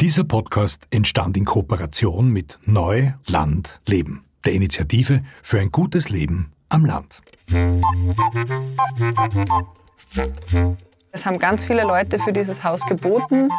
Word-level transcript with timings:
Dieser 0.00 0.24
Podcast 0.24 0.86
entstand 0.90 1.36
in 1.36 1.44
Kooperation 1.44 2.30
mit 2.30 2.58
Neu 2.64 3.12
Land 3.26 3.82
Leben, 3.86 4.24
der 4.46 4.54
Initiative 4.54 5.22
für 5.42 5.60
ein 5.60 5.70
gutes 5.70 6.08
Leben 6.08 6.52
am 6.70 6.86
Land. 6.86 7.20
Es 11.12 11.26
haben 11.26 11.38
ganz 11.38 11.64
viele 11.64 11.82
Leute 11.82 12.18
für 12.18 12.32
dieses 12.32 12.64
Haus 12.64 12.86
geboten 12.86 13.50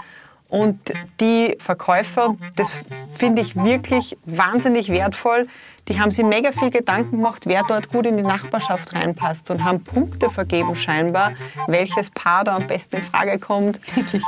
und 0.49 0.79
die 1.19 1.57
Verkäufer, 1.59 2.35
das 2.55 2.75
finde 3.13 3.43
ich 3.43 3.55
wirklich 3.55 4.17
wahnsinnig 4.25 4.89
wertvoll, 4.89 5.47
die 5.87 5.99
haben 5.99 6.11
sich 6.11 6.23
mega 6.23 6.51
viel 6.51 6.69
Gedanken 6.69 7.17
gemacht, 7.17 7.43
wer 7.45 7.63
dort 7.67 7.89
gut 7.89 8.05
in 8.05 8.17
die 8.17 8.23
Nachbarschaft 8.23 8.93
reinpasst 8.95 9.51
und 9.51 9.63
haben 9.63 9.83
Punkte 9.83 10.29
vergeben 10.29 10.75
scheinbar, 10.75 11.33
welches 11.67 12.09
Paar 12.09 12.43
da 12.43 12.55
am 12.55 12.67
besten 12.67 12.97
in 12.97 13.03
Frage 13.03 13.39
kommt. 13.39 13.79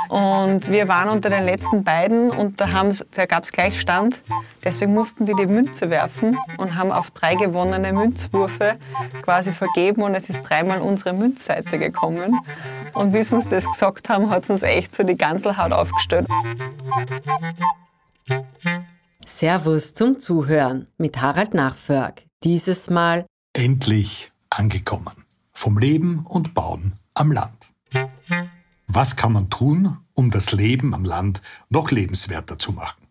Und 0.08 0.70
wir 0.70 0.88
waren 0.88 1.08
unter 1.08 1.30
den 1.30 1.44
letzten 1.44 1.84
beiden 1.84 2.30
und 2.30 2.60
da, 2.60 2.66
da 3.12 3.26
gab 3.26 3.44
es 3.44 3.52
Gleichstand. 3.52 4.20
Deswegen 4.62 4.94
mussten 4.94 5.26
die 5.26 5.34
die 5.34 5.46
Münze 5.46 5.90
werfen 5.90 6.38
und 6.58 6.76
haben 6.76 6.90
auf 6.90 7.10
drei 7.10 7.34
gewonnene 7.34 7.92
Münzwürfe 7.92 8.76
quasi 9.22 9.52
vergeben 9.52 10.02
und 10.02 10.14
es 10.14 10.30
ist 10.30 10.42
dreimal 10.42 10.80
unsere 10.80 11.12
Münzseite 11.12 11.78
gekommen. 11.78 12.40
Und 12.94 13.12
wie 13.12 13.22
sie 13.22 13.34
uns 13.34 13.48
das 13.48 13.66
gesagt 13.66 14.08
haben, 14.08 14.30
hat 14.30 14.44
es 14.44 14.50
uns 14.50 14.62
echt 14.62 14.94
so 14.94 15.02
die 15.02 15.16
Ganselhaut 15.16 15.72
aufgestellt. 15.72 16.26
Servus 19.36 19.94
zum 19.94 20.20
Zuhören 20.20 20.86
mit 20.96 21.20
Harald 21.20 21.54
Nachförg. 21.54 22.22
Dieses 22.44 22.88
Mal 22.88 23.26
endlich 23.52 24.30
angekommen. 24.48 25.24
Vom 25.52 25.76
Leben 25.76 26.24
und 26.24 26.54
Bauen 26.54 26.92
am 27.14 27.32
Land. 27.32 27.72
Was 28.86 29.16
kann 29.16 29.32
man 29.32 29.50
tun, 29.50 29.98
um 30.12 30.30
das 30.30 30.52
Leben 30.52 30.94
am 30.94 31.04
Land 31.04 31.42
noch 31.68 31.90
lebenswerter 31.90 32.60
zu 32.60 32.70
machen? 32.70 33.08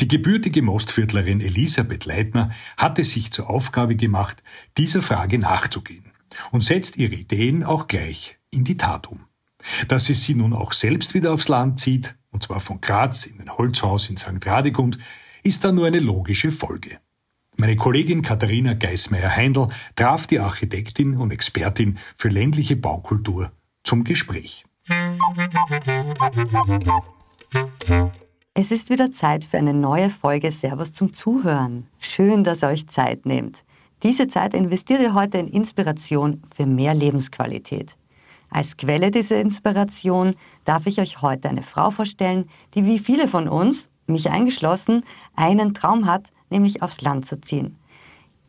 Die 0.00 0.08
gebürtige 0.08 0.60
Mostviertlerin 0.60 1.40
Elisabeth 1.40 2.04
Leitner 2.04 2.50
hatte 2.76 3.04
sich 3.04 3.30
zur 3.30 3.48
Aufgabe 3.48 3.94
gemacht, 3.94 4.42
dieser 4.76 5.02
Frage 5.02 5.38
nachzugehen 5.38 6.10
und 6.50 6.64
setzt 6.64 6.96
ihre 6.96 7.14
Ideen 7.14 7.62
auch 7.62 7.86
gleich 7.86 8.40
in 8.50 8.64
die 8.64 8.76
Tat 8.76 9.06
um. 9.06 9.20
Dass 9.86 10.06
sie 10.06 10.14
sie 10.14 10.34
nun 10.34 10.52
auch 10.52 10.72
selbst 10.72 11.14
wieder 11.14 11.32
aufs 11.32 11.46
Land 11.46 11.78
zieht, 11.78 12.16
und 12.32 12.42
zwar 12.42 12.58
von 12.58 12.80
Graz 12.80 13.24
in 13.24 13.40
ein 13.40 13.56
Holzhaus 13.56 14.10
in 14.10 14.16
St. 14.16 14.44
Radegund, 14.44 14.98
ist 15.42 15.64
da 15.64 15.72
nur 15.72 15.86
eine 15.86 16.00
logische 16.00 16.52
Folge. 16.52 16.98
Meine 17.56 17.76
Kollegin 17.76 18.22
Katharina 18.22 18.74
Geismeier-Heindl 18.74 19.68
traf 19.94 20.26
die 20.26 20.38
Architektin 20.38 21.16
und 21.16 21.30
Expertin 21.30 21.98
für 22.16 22.28
ländliche 22.28 22.76
Baukultur 22.76 23.52
zum 23.84 24.04
Gespräch. 24.04 24.64
Es 28.54 28.70
ist 28.70 28.88
wieder 28.88 29.12
Zeit 29.12 29.44
für 29.44 29.58
eine 29.58 29.74
neue 29.74 30.08
Folge 30.08 30.50
Servus 30.50 30.92
zum 30.94 31.12
Zuhören. 31.12 31.86
Schön, 31.98 32.44
dass 32.44 32.62
ihr 32.62 32.68
euch 32.68 32.88
Zeit 32.88 33.26
nehmt. 33.26 33.62
Diese 34.02 34.26
Zeit 34.26 34.54
investiert 34.54 35.02
ihr 35.02 35.12
heute 35.12 35.36
in 35.36 35.46
Inspiration 35.46 36.42
für 36.56 36.64
mehr 36.64 36.94
Lebensqualität. 36.94 37.96
Als 38.48 38.78
Quelle 38.78 39.10
dieser 39.10 39.40
Inspiration 39.40 40.34
darf 40.64 40.86
ich 40.86 40.98
euch 40.98 41.20
heute 41.20 41.50
eine 41.50 41.62
Frau 41.62 41.90
vorstellen, 41.90 42.48
die 42.74 42.86
wie 42.86 42.98
viele 42.98 43.28
von 43.28 43.48
uns, 43.48 43.89
mich 44.10 44.30
eingeschlossen, 44.30 45.04
einen 45.36 45.74
Traum 45.74 46.06
hat, 46.06 46.24
nämlich 46.50 46.82
aufs 46.82 47.00
Land 47.00 47.26
zu 47.26 47.40
ziehen. 47.40 47.76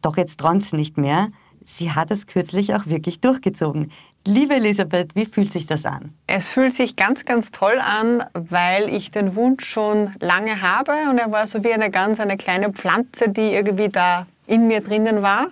Doch 0.01 0.17
jetzt 0.17 0.39
träumt 0.39 0.65
sie 0.65 0.75
nicht 0.75 0.97
mehr. 0.97 1.29
Sie 1.63 1.91
hat 1.91 2.11
es 2.11 2.27
kürzlich 2.27 2.73
auch 2.73 2.87
wirklich 2.87 3.21
durchgezogen. 3.21 3.91
Liebe 4.25 4.55
Elisabeth, 4.55 5.15
wie 5.15 5.25
fühlt 5.25 5.51
sich 5.51 5.65
das 5.65 5.85
an? 5.85 6.13
Es 6.27 6.47
fühlt 6.47 6.73
sich 6.73 6.95
ganz, 6.95 7.25
ganz 7.25 7.49
toll 7.49 7.79
an, 7.79 8.23
weil 8.33 8.93
ich 8.93 9.09
den 9.09 9.35
Wunsch 9.35 9.65
schon 9.65 10.13
lange 10.19 10.61
habe 10.61 10.91
und 11.09 11.17
er 11.17 11.31
war 11.31 11.47
so 11.47 11.63
wie 11.63 11.73
eine 11.73 11.89
ganz 11.89 12.19
eine 12.19 12.37
kleine 12.37 12.71
Pflanze, 12.71 13.29
die 13.29 13.53
irgendwie 13.53 13.89
da 13.89 14.27
in 14.45 14.67
mir 14.67 14.81
drinnen 14.81 15.21
war. 15.23 15.47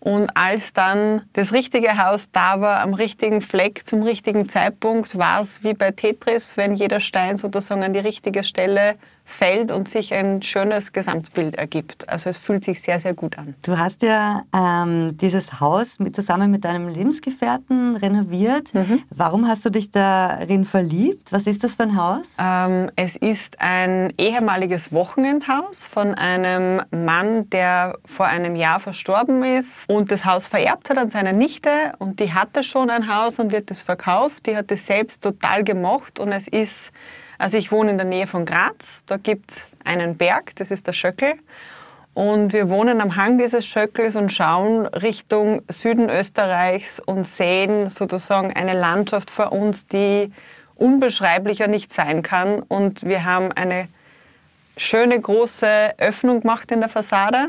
Und 0.00 0.36
als 0.36 0.72
dann 0.72 1.22
das 1.32 1.52
richtige 1.52 1.98
Haus 1.98 2.30
da 2.30 2.60
war, 2.60 2.80
am 2.80 2.94
richtigen 2.94 3.40
Fleck, 3.40 3.84
zum 3.84 4.02
richtigen 4.02 4.48
Zeitpunkt, 4.48 5.18
war 5.18 5.40
es 5.40 5.64
wie 5.64 5.74
bei 5.74 5.90
Tetris, 5.90 6.56
wenn 6.56 6.74
jeder 6.74 7.00
Stein 7.00 7.36
sozusagen 7.38 7.82
an 7.82 7.92
die 7.92 7.98
richtige 7.98 8.44
Stelle 8.44 8.96
fällt 9.26 9.72
und 9.72 9.88
sich 9.88 10.14
ein 10.14 10.40
schönes 10.40 10.92
Gesamtbild 10.92 11.56
ergibt. 11.56 12.08
Also 12.08 12.30
es 12.30 12.38
fühlt 12.38 12.64
sich 12.64 12.80
sehr, 12.80 13.00
sehr 13.00 13.12
gut 13.12 13.36
an. 13.36 13.54
Du 13.62 13.76
hast 13.76 14.02
ja 14.02 14.44
ähm, 14.54 15.16
dieses 15.18 15.60
Haus 15.60 15.98
mit, 15.98 16.14
zusammen 16.14 16.50
mit 16.50 16.64
deinem 16.64 16.88
Lebensgefährten 16.88 17.96
renoviert. 17.96 18.72
Mhm. 18.72 19.02
Warum 19.10 19.48
hast 19.48 19.64
du 19.64 19.70
dich 19.70 19.90
darin 19.90 20.64
verliebt? 20.64 21.32
Was 21.32 21.46
ist 21.46 21.64
das 21.64 21.74
für 21.74 21.82
ein 21.82 21.96
Haus? 21.96 22.28
Ähm, 22.38 22.90
es 22.94 23.16
ist 23.16 23.60
ein 23.60 24.12
ehemaliges 24.16 24.92
Wochenendhaus 24.92 25.84
von 25.84 26.14
einem 26.14 26.82
Mann, 26.92 27.50
der 27.50 27.98
vor 28.04 28.26
einem 28.26 28.54
Jahr 28.54 28.78
verstorben 28.78 29.42
ist 29.42 29.90
und 29.90 30.12
das 30.12 30.24
Haus 30.24 30.46
vererbt 30.46 30.88
hat 30.88 30.98
an 30.98 31.08
seine 31.08 31.32
Nichte 31.32 31.70
und 31.98 32.20
die 32.20 32.32
hatte 32.32 32.62
schon 32.62 32.90
ein 32.90 33.12
Haus 33.12 33.40
und 33.40 33.50
wird 33.50 33.72
es 33.72 33.82
verkauft. 33.82 34.46
Die 34.46 34.56
hat 34.56 34.70
es 34.70 34.86
selbst 34.86 35.24
total 35.24 35.64
gemocht 35.64 36.20
und 36.20 36.30
es 36.30 36.46
ist 36.46 36.92
also 37.38 37.58
ich 37.58 37.72
wohne 37.72 37.90
in 37.90 37.98
der 37.98 38.06
Nähe 38.06 38.26
von 38.26 38.44
Graz. 38.44 39.02
Da 39.06 39.16
gibt 39.16 39.52
es 39.52 39.66
einen 39.84 40.16
Berg, 40.16 40.54
das 40.56 40.70
ist 40.70 40.86
der 40.86 40.92
Schöckel. 40.92 41.34
Und 42.14 42.54
wir 42.54 42.70
wohnen 42.70 43.02
am 43.02 43.16
Hang 43.16 43.36
dieses 43.36 43.66
Schöckels 43.66 44.16
und 44.16 44.32
schauen 44.32 44.86
Richtung 44.86 45.60
Süden 45.68 46.08
Österreichs 46.08 46.98
und 46.98 47.24
sehen 47.24 47.90
sozusagen 47.90 48.54
eine 48.54 48.72
Landschaft 48.72 49.30
vor 49.30 49.52
uns, 49.52 49.86
die 49.86 50.32
unbeschreiblicher 50.76 51.66
nicht 51.66 51.92
sein 51.92 52.22
kann. 52.22 52.62
Und 52.62 53.04
wir 53.04 53.24
haben 53.26 53.52
eine 53.52 53.88
schöne 54.78 55.20
große 55.20 55.94
Öffnung 55.98 56.40
gemacht 56.40 56.70
in 56.72 56.80
der 56.80 56.88
Fassade 56.88 57.48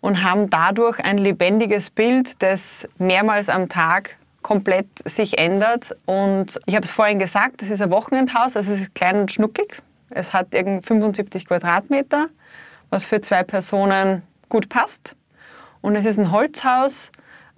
und 0.00 0.22
haben 0.22 0.50
dadurch 0.50 1.00
ein 1.00 1.16
lebendiges 1.16 1.88
Bild, 1.88 2.42
das 2.42 2.86
mehrmals 2.98 3.48
am 3.48 3.70
Tag 3.70 4.18
komplett 4.44 4.86
sich 5.04 5.38
ändert. 5.38 5.96
Und 6.06 6.60
ich 6.66 6.76
habe 6.76 6.84
es 6.84 6.92
vorhin 6.92 7.18
gesagt, 7.18 7.62
das 7.62 7.70
ist 7.70 7.82
ein 7.82 7.90
Wochenendhaus, 7.90 8.56
also 8.56 8.70
es 8.70 8.82
ist 8.82 8.94
klein 8.94 9.16
und 9.16 9.32
schnuckig. 9.32 9.82
Es 10.10 10.32
hat 10.32 10.54
irgend 10.54 10.86
75 10.86 11.46
Quadratmeter, 11.46 12.28
was 12.90 13.04
für 13.04 13.20
zwei 13.20 13.42
Personen 13.42 14.22
gut 14.48 14.68
passt. 14.68 15.16
Und 15.80 15.96
es 15.96 16.04
ist 16.04 16.18
ein 16.18 16.30
Holzhaus. 16.30 17.10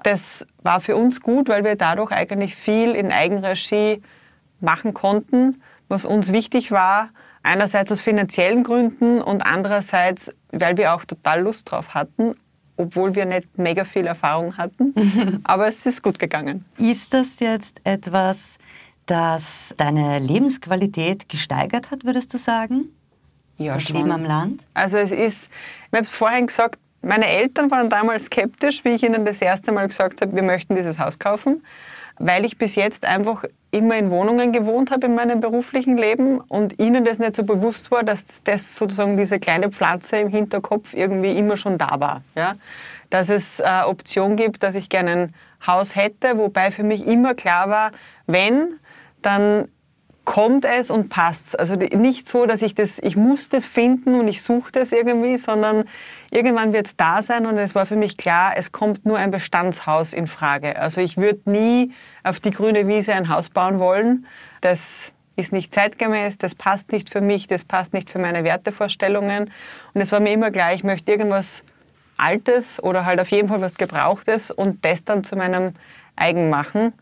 Das 0.03 0.47
war 0.63 0.81
für 0.81 0.97
uns 0.97 1.21
gut, 1.21 1.49
weil 1.49 1.65
wir 1.65 1.77
dadurch 1.77 2.13
eigentlich 2.13 2.55
viel 2.55 2.95
in 2.95 3.13
Eigenregie 3.13 4.01
machen 4.61 4.95
konnten, 4.95 5.61
was 5.89 6.05
uns 6.05 6.33
wichtig 6.33 6.71
war. 6.71 7.11
Einerseits 7.43 7.93
aus 7.93 8.01
finanziellen 8.01 8.63
Gründen 8.63 9.21
und 9.21 9.43
andererseits, 9.43 10.33
weil 10.51 10.77
wir 10.77 10.95
auch 10.95 11.05
total 11.05 11.43
Lust 11.43 11.71
drauf 11.71 11.95
hatten 11.95 12.35
obwohl 12.77 13.15
wir 13.15 13.25
nicht 13.25 13.59
mega 13.59 13.85
viel 13.85 14.07
Erfahrung 14.07 14.57
hatten. 14.57 15.41
Aber 15.45 15.67
es 15.67 15.85
ist 15.87 16.03
gut 16.03 16.19
gegangen. 16.19 16.65
Ist 16.79 17.13
das 17.15 17.41
jetzt 17.41 17.81
etwas, 17.85 18.59
das 19.07 19.75
deine 19.77 20.19
Lebensqualität 20.19 21.29
gesteigert 21.29 21.91
hat, 21.91 22.05
würdest 22.05 22.35
du 22.35 22.39
sagen? 22.39 22.91
Ja, 23.59 23.75
das 23.75 23.85
schon. 23.85 23.97
Leben 23.97 24.13
am 24.13 24.25
Land? 24.25 24.63
Also 24.75 24.99
es 24.99 25.13
ist, 25.13 25.51
ich 25.91 25.97
habe 25.97 26.03
es 26.03 26.11
vorhin 26.11 26.47
gesagt, 26.47 26.79
meine 27.03 27.27
Eltern 27.27 27.71
waren 27.71 27.89
damals 27.89 28.25
skeptisch, 28.25 28.85
wie 28.85 28.91
ich 28.91 29.03
ihnen 29.03 29.25
das 29.25 29.41
erste 29.41 29.73
Mal 29.73 29.87
gesagt 29.87 30.21
habe, 30.21 30.35
wir 30.35 30.43
möchten 30.43 30.75
dieses 30.75 30.99
Haus 30.99 31.19
kaufen 31.19 31.63
weil 32.19 32.45
ich 32.45 32.59
bis 32.59 32.75
jetzt 32.75 33.05
einfach 33.05 33.45
immer 33.71 33.97
in 33.97 34.11
Wohnungen 34.11 34.53
gewohnt 34.53 34.91
habe 34.91 35.07
in 35.07 35.15
meinem 35.15 35.41
beruflichen 35.41 35.99
Leben 35.99 36.41
und 36.41 36.81
ihnen 36.81 37.05
das 37.05 37.19
nicht 37.19 37.35
so 37.35 37.45
bewusst 37.45 37.91
war, 37.91 38.03
dass 38.03 38.43
das 38.43 38.77
sozusagen 38.77 39.17
diese 39.17 39.39
kleine 39.39 39.71
Pflanze 39.71 40.17
im 40.17 40.29
Hinterkopf 40.29 40.95
irgendwie 40.95 41.37
immer 41.37 41.57
schon 41.57 41.77
da 41.79 42.01
war. 42.01 42.23
Ja? 42.35 42.55
Dass 43.11 43.29
es 43.29 43.61
äh, 43.61 43.83
Option 43.85 44.37
gibt, 44.37 44.63
dass 44.63 44.75
ich 44.75 44.89
gerne 44.89 45.11
ein 45.11 45.35
Haus 45.67 45.97
hätte, 45.97 46.39
wobei 46.39 46.71
für 46.71 46.85
mich 46.85 47.07
immer 47.07 47.35
klar 47.35 47.69
war, 47.69 47.91
wenn, 48.27 48.79
dann 49.23 49.69
kommt 50.25 50.65
es 50.65 50.91
und 50.91 51.09
passt. 51.09 51.59
Also 51.59 51.75
nicht 51.75 52.29
so, 52.29 52.47
dass 52.47 52.63
ich 52.63 52.75
das, 52.75 52.99
ich 52.99 53.17
muss 53.17 53.49
das 53.49 53.65
finden 53.65 54.15
und 54.15 54.29
ich 54.29 54.43
suche 54.43 54.73
das 54.73 54.93
irgendwie, 54.93 55.37
sondern 55.37 55.85
irgendwann 56.31 56.73
wird 56.73 56.87
es 56.87 56.97
da 56.97 57.23
sein 57.23 57.47
und 57.47 57.59
es 57.59 57.75
war 57.75 57.87
für 57.87 57.97
mich 57.97 58.17
klar, 58.17 58.55
es 58.57 58.73
kommt 58.73 59.07
nur 59.07 59.19
ein 59.19 59.31
Bestandshaus 59.31 60.13
in 60.13 60.27
Frage. 60.27 60.79
Also 60.79 61.01
ich 61.01 61.17
würde 61.17 61.51
nie 61.51 61.93
auf 62.25 62.41
die 62.41 62.51
grüne 62.51 62.87
Wiese 62.87 63.15
ein 63.15 63.29
Haus 63.29 63.51
bauen 63.51 63.79
wollen. 63.79 64.27
Das 64.61 65.13
ist 65.37 65.53
nicht 65.53 65.73
zeitgemäß, 65.73 66.39
das 66.39 66.55
passt 66.55 66.93
nicht 66.93 67.11
für 67.11 67.21
mich, 67.21 67.47
das 67.47 67.65
passt 67.65 67.93
nicht 67.93 68.11
für 68.11 68.19
meine 68.19 68.43
Wertevorstellungen. 68.45 69.51
Und 69.95 70.01
es 70.01 70.13
war 70.13 70.21
mir 70.21 70.33
immer 70.33 70.51
klar, 70.51 70.73
ich 70.73 70.83
möchte 70.83 71.13
irgendwas 71.13 71.63
Altes 72.17 72.83
oder 72.83 73.05
halt 73.05 73.21
auf 73.21 73.31
jeden 73.31 73.49
Fall 73.49 73.61
was 73.61 73.77
Gebrauchtes 73.77 74.51
und 74.51 74.85
das 74.85 75.05
dann 75.05 75.25
zu 75.25 75.37
meinem 75.37 75.75
eigen 76.17 76.49
machen. 76.49 76.95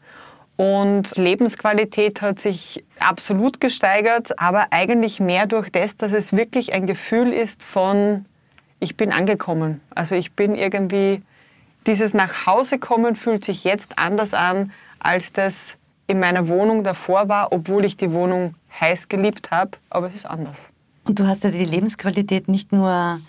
Und 0.56 1.16
Lebensqualität 1.16 2.22
hat 2.22 2.38
sich 2.38 2.84
absolut 3.00 3.60
gesteigert, 3.60 4.38
aber 4.38 4.66
eigentlich 4.70 5.18
mehr 5.18 5.46
durch 5.46 5.70
das, 5.70 5.96
dass 5.96 6.12
es 6.12 6.32
wirklich 6.32 6.72
ein 6.72 6.86
Gefühl 6.86 7.32
ist 7.32 7.64
von, 7.64 8.24
ich 8.84 8.96
bin 8.96 9.12
angekommen. 9.12 9.80
Also 9.94 10.14
ich 10.14 10.32
bin 10.32 10.54
irgendwie, 10.54 11.22
dieses 11.86 12.14
nach 12.14 12.46
Hause 12.46 12.78
kommen 12.78 13.16
fühlt 13.16 13.44
sich 13.44 13.64
jetzt 13.64 13.98
anders 13.98 14.34
an, 14.34 14.72
als 15.00 15.32
das 15.32 15.76
in 16.06 16.20
meiner 16.20 16.48
Wohnung 16.48 16.84
davor 16.84 17.28
war, 17.28 17.52
obwohl 17.52 17.84
ich 17.84 17.96
die 17.96 18.12
Wohnung 18.12 18.54
heiß 18.80 19.08
geliebt 19.08 19.50
habe, 19.50 19.72
aber 19.90 20.08
es 20.08 20.14
ist 20.14 20.26
anders. 20.26 20.68
Und 21.04 21.18
du 21.18 21.26
hast 21.26 21.44
ja 21.44 21.50
die 21.50 21.64
Lebensqualität 21.64 22.48
nicht 22.48 22.72
nur 22.72 23.20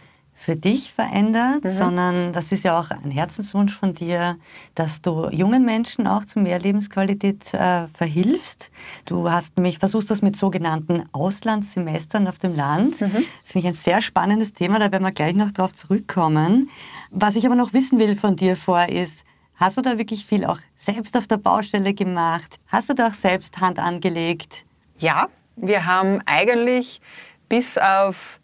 für 0.45 0.55
dich 0.55 0.93
verändert, 0.93 1.63
mhm. 1.63 1.69
sondern 1.71 2.31
das 2.31 2.51
ist 2.51 2.63
ja 2.63 2.79
auch 2.79 2.91
ein 2.91 3.09
Herzenswunsch 3.09 3.75
von 3.75 3.95
dir, 3.95 4.37
dass 4.75 5.01
du 5.01 5.27
jungen 5.31 5.65
Menschen 5.65 6.05
auch 6.05 6.23
zu 6.23 6.39
mehr 6.39 6.59
Lebensqualität 6.59 7.51
äh, 7.55 7.87
verhilfst. 7.87 8.69
Du 9.05 9.31
hast 9.31 9.57
nämlich 9.57 9.79
versucht, 9.79 10.11
das 10.11 10.21
mit 10.21 10.37
sogenannten 10.37 11.03
Auslandssemestern 11.13 12.27
auf 12.27 12.37
dem 12.37 12.55
Land. 12.55 13.01
Mhm. 13.01 13.25
Das 13.41 13.53
finde 13.53 13.67
ich 13.69 13.73
ein 13.73 13.73
sehr 13.73 14.01
spannendes 14.01 14.53
Thema, 14.53 14.77
da 14.77 14.91
werden 14.91 15.03
wir 15.03 15.11
gleich 15.11 15.33
noch 15.33 15.49
drauf 15.49 15.73
zurückkommen. 15.73 16.69
Was 17.09 17.35
ich 17.35 17.47
aber 17.47 17.55
noch 17.55 17.73
wissen 17.73 17.97
will 17.97 18.15
von 18.15 18.35
dir 18.35 18.55
vor 18.55 18.87
ist, 18.87 19.25
hast 19.55 19.77
du 19.77 19.81
da 19.81 19.97
wirklich 19.97 20.27
viel 20.27 20.45
auch 20.45 20.59
selbst 20.75 21.17
auf 21.17 21.25
der 21.25 21.37
Baustelle 21.37 21.95
gemacht? 21.95 22.59
Hast 22.67 22.87
du 22.89 22.93
da 22.93 23.07
auch 23.07 23.15
selbst 23.15 23.59
Hand 23.59 23.79
angelegt? 23.79 24.63
Ja, 24.99 25.27
wir 25.55 25.87
haben 25.87 26.21
eigentlich 26.27 27.01
bis 27.49 27.79
auf 27.79 28.39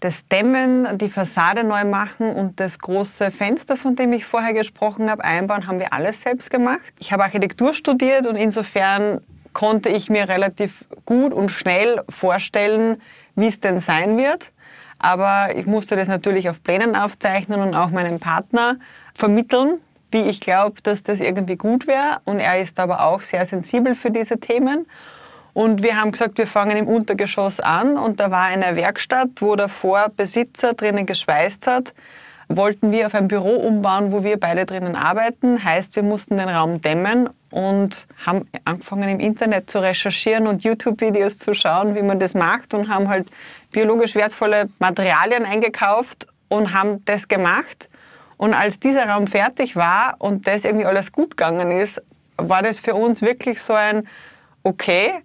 das 0.00 0.26
Dämmen, 0.28 0.98
die 0.98 1.08
Fassade 1.08 1.64
neu 1.64 1.84
machen 1.84 2.30
und 2.30 2.60
das 2.60 2.78
große 2.78 3.30
Fenster, 3.30 3.76
von 3.76 3.96
dem 3.96 4.12
ich 4.12 4.24
vorher 4.24 4.52
gesprochen 4.52 5.10
habe, 5.10 5.24
einbauen, 5.24 5.66
haben 5.66 5.78
wir 5.78 5.92
alles 5.92 6.22
selbst 6.22 6.50
gemacht. 6.50 6.92
Ich 6.98 7.12
habe 7.12 7.24
Architektur 7.24 7.72
studiert 7.72 8.26
und 8.26 8.36
insofern 8.36 9.20
konnte 9.52 9.88
ich 9.88 10.10
mir 10.10 10.28
relativ 10.28 10.84
gut 11.06 11.32
und 11.32 11.50
schnell 11.50 12.02
vorstellen, 12.10 13.00
wie 13.36 13.46
es 13.46 13.58
denn 13.60 13.80
sein 13.80 14.18
wird. 14.18 14.52
Aber 14.98 15.56
ich 15.56 15.66
musste 15.66 15.96
das 15.96 16.08
natürlich 16.08 16.50
auf 16.50 16.62
Plänen 16.62 16.94
aufzeichnen 16.94 17.60
und 17.60 17.74
auch 17.74 17.90
meinem 17.90 18.20
Partner 18.20 18.76
vermitteln, 19.14 19.80
wie 20.10 20.22
ich 20.22 20.40
glaube, 20.40 20.82
dass 20.82 21.02
das 21.02 21.20
irgendwie 21.20 21.56
gut 21.56 21.86
wäre. 21.86 22.18
Und 22.24 22.38
er 22.38 22.60
ist 22.60 22.78
aber 22.78 23.00
auch 23.04 23.22
sehr 23.22 23.46
sensibel 23.46 23.94
für 23.94 24.10
diese 24.10 24.38
Themen. 24.38 24.86
Und 25.56 25.82
wir 25.82 25.98
haben 25.98 26.12
gesagt, 26.12 26.36
wir 26.36 26.46
fangen 26.46 26.76
im 26.76 26.86
Untergeschoss 26.86 27.60
an 27.60 27.96
und 27.96 28.20
da 28.20 28.30
war 28.30 28.42
eine 28.42 28.76
Werkstatt, 28.76 29.30
wo 29.40 29.56
der 29.56 29.70
Vorbesitzer 29.70 30.74
drinnen 30.74 31.06
geschweißt 31.06 31.66
hat. 31.66 31.94
Wollten 32.50 32.92
wir 32.92 33.06
auf 33.06 33.14
ein 33.14 33.26
Büro 33.26 33.54
umbauen, 33.54 34.12
wo 34.12 34.22
wir 34.22 34.38
beide 34.38 34.66
drinnen 34.66 34.96
arbeiten. 34.96 35.64
Heißt, 35.64 35.96
wir 35.96 36.02
mussten 36.02 36.36
den 36.36 36.50
Raum 36.50 36.82
dämmen 36.82 37.30
und 37.50 38.06
haben 38.26 38.46
angefangen 38.66 39.08
im 39.08 39.18
Internet 39.18 39.70
zu 39.70 39.78
recherchieren 39.78 40.46
und 40.46 40.62
YouTube-Videos 40.62 41.38
zu 41.38 41.54
schauen, 41.54 41.94
wie 41.94 42.02
man 42.02 42.20
das 42.20 42.34
macht 42.34 42.74
und 42.74 42.90
haben 42.90 43.08
halt 43.08 43.26
biologisch 43.72 44.14
wertvolle 44.14 44.68
Materialien 44.78 45.46
eingekauft 45.46 46.26
und 46.48 46.74
haben 46.74 47.02
das 47.06 47.28
gemacht. 47.28 47.88
Und 48.36 48.52
als 48.52 48.78
dieser 48.78 49.08
Raum 49.08 49.26
fertig 49.26 49.74
war 49.74 50.16
und 50.18 50.46
das 50.46 50.66
irgendwie 50.66 50.84
alles 50.84 51.12
gut 51.12 51.30
gegangen 51.30 51.70
ist, 51.70 52.02
war 52.36 52.60
das 52.62 52.78
für 52.78 52.94
uns 52.94 53.22
wirklich 53.22 53.62
so 53.62 53.72
ein, 53.72 54.06
okay, 54.62 55.22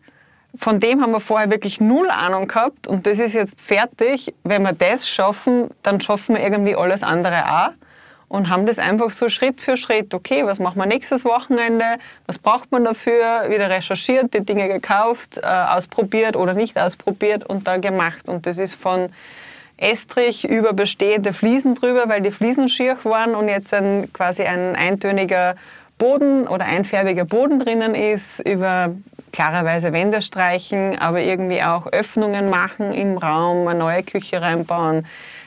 von 0.55 0.79
dem 0.79 1.01
haben 1.01 1.11
wir 1.11 1.19
vorher 1.19 1.49
wirklich 1.49 1.79
null 1.79 2.09
Ahnung 2.09 2.47
gehabt 2.47 2.87
und 2.87 3.07
das 3.07 3.19
ist 3.19 3.33
jetzt 3.33 3.61
fertig. 3.61 4.33
Wenn 4.43 4.63
wir 4.63 4.73
das 4.73 5.07
schaffen, 5.07 5.69
dann 5.81 6.01
schaffen 6.01 6.35
wir 6.35 6.43
irgendwie 6.43 6.75
alles 6.75 7.03
andere 7.03 7.45
auch 7.45 7.71
und 8.31 8.49
haben 8.49 8.65
das 8.65 8.79
einfach 8.79 9.09
so 9.09 9.27
Schritt 9.27 9.59
für 9.59 9.75
Schritt. 9.75 10.13
Okay, 10.13 10.45
was 10.45 10.59
machen 10.59 10.77
wir 10.77 10.85
nächstes 10.85 11.25
Wochenende? 11.25 11.85
Was 12.27 12.37
braucht 12.37 12.71
man 12.71 12.85
dafür? 12.85 13.49
Wieder 13.49 13.69
recherchiert, 13.69 14.33
die 14.33 14.45
Dinge 14.45 14.69
gekauft, 14.69 15.39
äh, 15.43 15.45
ausprobiert 15.45 16.37
oder 16.37 16.53
nicht 16.53 16.77
ausprobiert 16.79 17.43
und 17.43 17.67
dann 17.67 17.81
gemacht. 17.81 18.29
Und 18.29 18.45
das 18.45 18.57
ist 18.57 18.75
von 18.75 19.09
Estrich 19.75 20.47
über 20.47 20.71
bestehende 20.71 21.33
Fliesen 21.33 21.75
drüber, 21.75 22.03
weil 22.07 22.21
die 22.21 22.31
Fliesen 22.31 22.69
schier 22.69 22.97
waren 23.03 23.35
und 23.35 23.49
jetzt 23.49 23.73
ein, 23.73 24.13
quasi 24.13 24.43
ein 24.43 24.77
eintöniger 24.77 25.55
Boden 25.97 26.47
oder 26.47 26.65
einfärbiger 26.65 27.25
Boden 27.25 27.59
drinnen 27.59 27.95
ist, 27.95 28.39
über 28.39 28.95
klarerweise 29.31 29.93
Wände 29.93 30.21
streichen, 30.21 30.97
aber 30.99 31.21
irgendwie 31.21 31.61
auch 31.63 31.87
Öffnungen 31.87 32.49
machen 32.49 32.93
im 32.93 33.17
Raum, 33.17 33.67
eine 33.67 33.79
neue 33.79 34.03
Küche 34.03 34.41
reinbauen, 34.41 35.05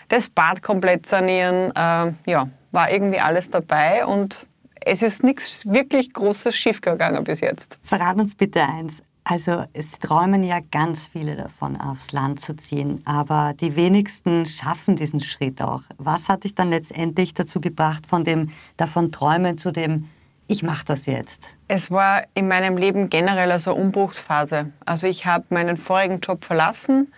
das 0.09 0.29
Bad 0.29 0.63
komplett 0.63 1.07
sanieren. 1.07 1.71
Äh, 1.75 2.13
ja, 2.31 2.49
war 2.73 2.91
irgendwie 2.91 3.21
alles 3.21 3.51
dabei 3.51 4.05
und 4.05 4.47
es 4.81 5.03
ist 5.03 5.23
nichts 5.23 5.67
wirklich 5.67 6.13
Großes 6.13 6.55
schiefgegangen 6.55 7.25
bis 7.25 7.41
jetzt. 7.41 7.79
Verrat 7.83 8.19
uns 8.19 8.35
bitte 8.35 8.63
eins. 8.63 9.03
Also 9.27 9.65
es 9.73 9.93
träumen 9.93 10.43
ja 10.43 10.59
ganz 10.71 11.09
viele 11.09 11.35
davon, 11.35 11.81
aufs 11.81 12.13
Land 12.13 12.43
zu 12.43 12.55
ziehen, 12.57 13.01
aber 13.07 13.55
die 13.59 13.75
wenigsten 13.75 14.45
schaffen 14.45 14.97
diesen 14.97 15.21
Schritt 15.21 15.63
auch. 15.63 15.81
Was 15.97 16.29
hat 16.29 16.45
dich 16.45 16.55
dann 16.55 16.69
letztendlich 16.69 17.33
dazu 17.33 17.59
gebracht, 17.59 18.07
von 18.07 18.25
dem 18.25 18.51
davon 18.77 19.13
träumen 19.13 19.57
zu 19.57 19.73
dem 19.73 20.11
ich 20.47 20.63
mache 20.63 20.85
das 20.85 21.07
jetzt? 21.07 21.57
Es 21.69 21.91
war 21.91 22.25
in 22.35 22.49
meinem 22.49 22.77
Leben 22.77 23.09
generell 23.09 23.51
also 23.51 23.75
eine 23.75 23.83
Umbruchsphase. 23.83 24.73
Also 24.85 25.07
ich 25.07 25.27
habe 25.27 25.45
meinen 25.49 25.77
vorigen 25.77 26.21
Job 26.21 26.45
verlassen, 26.45 27.13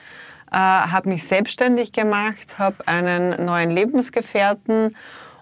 äh, 0.51 0.57
habe 0.57 1.09
mich 1.09 1.25
selbstständig 1.25 1.93
gemacht, 1.93 2.59
habe 2.59 2.87
einen 2.87 3.45
neuen 3.45 3.71
Lebensgefährten 3.71 4.97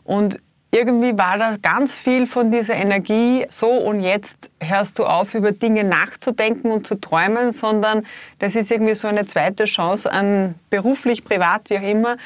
und 0.04 0.40
irgendwie 0.74 1.16
war 1.16 1.38
da 1.38 1.56
ganz 1.62 1.94
viel 1.94 2.26
von 2.26 2.50
dieser 2.50 2.74
Energie 2.74 3.46
so 3.48 3.70
und 3.70 4.00
jetzt 4.00 4.50
hörst 4.60 4.98
du 4.98 5.04
auf, 5.04 5.34
über 5.34 5.52
Dinge 5.52 5.84
nachzudenken 5.84 6.72
und 6.72 6.84
zu 6.84 6.96
träumen, 6.96 7.52
sondern 7.52 8.04
das 8.40 8.56
ist 8.56 8.72
irgendwie 8.72 8.94
so 8.94 9.06
eine 9.06 9.24
zweite 9.24 9.66
Chance 9.66 10.10
an 10.10 10.56
beruflich, 10.70 11.24
privat, 11.24 11.70
wie 11.70 11.78
auch 11.78 11.82
immer, 11.82 12.16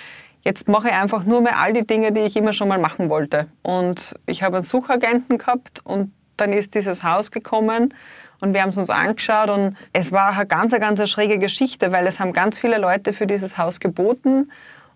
Jetzt 0.48 0.66
mache 0.66 0.88
ich 0.88 0.94
einfach 0.94 1.24
nur 1.24 1.42
mehr 1.42 1.58
all 1.58 1.74
die 1.74 1.86
Dinge, 1.86 2.10
die 2.10 2.22
ich 2.22 2.34
immer 2.34 2.54
schon 2.54 2.68
mal 2.68 2.78
machen 2.78 3.10
wollte. 3.10 3.48
Und 3.60 4.14
ich 4.24 4.42
habe 4.42 4.56
einen 4.56 4.62
Suchagenten 4.62 5.36
gehabt 5.36 5.82
und 5.84 6.10
dann 6.38 6.54
ist 6.54 6.74
dieses 6.74 7.02
Haus 7.02 7.30
gekommen 7.30 7.92
und 8.40 8.54
wir 8.54 8.62
haben 8.62 8.70
es 8.70 8.78
uns 8.78 8.88
angeschaut 8.88 9.50
und 9.50 9.76
es 9.92 10.10
war 10.10 10.32
eine 10.32 10.46
ganz, 10.46 10.72
ganz 10.72 11.06
schräge 11.10 11.38
Geschichte, 11.38 11.92
weil 11.92 12.06
es 12.06 12.18
haben 12.18 12.32
ganz 12.32 12.58
viele 12.58 12.78
Leute 12.78 13.12
für 13.12 13.26
dieses 13.26 13.58
Haus 13.58 13.78
geboten 13.78 14.50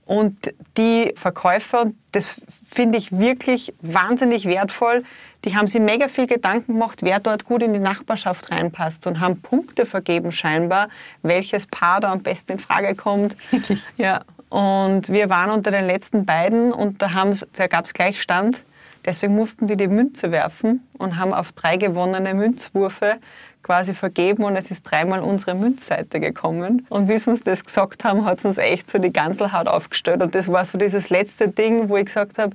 und 0.07 0.55
die 0.79 1.13
Verkäufer, 1.17 1.89
das 2.13 2.41
finde 2.67 2.97
ich 2.97 3.13
wirklich 3.13 3.75
wahnsinnig 3.83 4.47
wertvoll, 4.47 5.05
die 5.45 5.55
haben 5.55 5.69
sich 5.69 5.83
mega 5.83 6.09
viel 6.09 6.27
Gedanken 6.27 6.73
gemacht, 6.73 7.01
wer 7.03 7.21
dort 7.21 7.45
gut 7.45 7.63
in 7.63 7.75
die 7.75 7.79
Nachbarschaft 7.79 8.51
reinpasst 8.51 9.07
und 9.07 9.21
haben 9.21 9.43
Punkte 9.43 9.85
vergeben 9.85 10.33
scheinbar, 10.33 10.89
welches 11.21 11.67
Paar 11.67 12.01
da 12.01 12.11
am 12.11 12.23
besten 12.23 12.53
in 12.53 12.59
Frage 12.59 12.95
kommt. 12.95 13.37
Wirklich? 13.51 13.85
Ja. 13.99 14.23
Und 14.53 15.09
wir 15.09 15.31
waren 15.31 15.51
unter 15.51 15.71
den 15.71 15.87
letzten 15.87 16.27
beiden 16.27 16.75
und 16.75 17.01
da, 17.01 17.09
da 17.55 17.67
gab 17.69 17.87
es 17.87 17.95
Gleichstand. 17.95 18.63
Deswegen 19.03 19.35
mussten 19.35 19.67
die 19.67 19.79
die 19.79 19.89
Münze 19.89 20.31
werfen 20.31 20.87
und 20.99 21.17
haben 21.19 21.33
auf 21.33 21.53
drei 21.53 21.79
gewonnene 21.79 22.35
Münzwürfe 22.35 23.15
quasi 23.63 23.95
vergeben 23.95 24.45
und 24.45 24.55
es 24.57 24.71
ist 24.71 24.83
dreimal 24.83 25.21
unsere 25.21 25.55
Münzseite 25.55 26.21
gekommen. 26.21 26.85
Und 26.91 27.09
wie 27.09 27.17
sie 27.17 27.31
uns 27.31 27.43
das 27.43 27.65
gesagt 27.65 28.05
haben, 28.05 28.27
hat 28.27 28.41
es 28.41 28.45
uns 28.45 28.59
echt 28.59 28.91
so 28.91 28.99
die 28.99 29.11
Ganselhaut 29.11 29.69
aufgestellt. 29.69 30.21
Und 30.21 30.35
das 30.35 30.53
war 30.53 30.67
so 30.67 30.77
dieses 30.77 31.09
letzte 31.09 31.49
Ding, 31.49 31.89
wo 31.89 31.97
ich 31.97 32.05
gesagt 32.05 32.37
habe, 32.37 32.55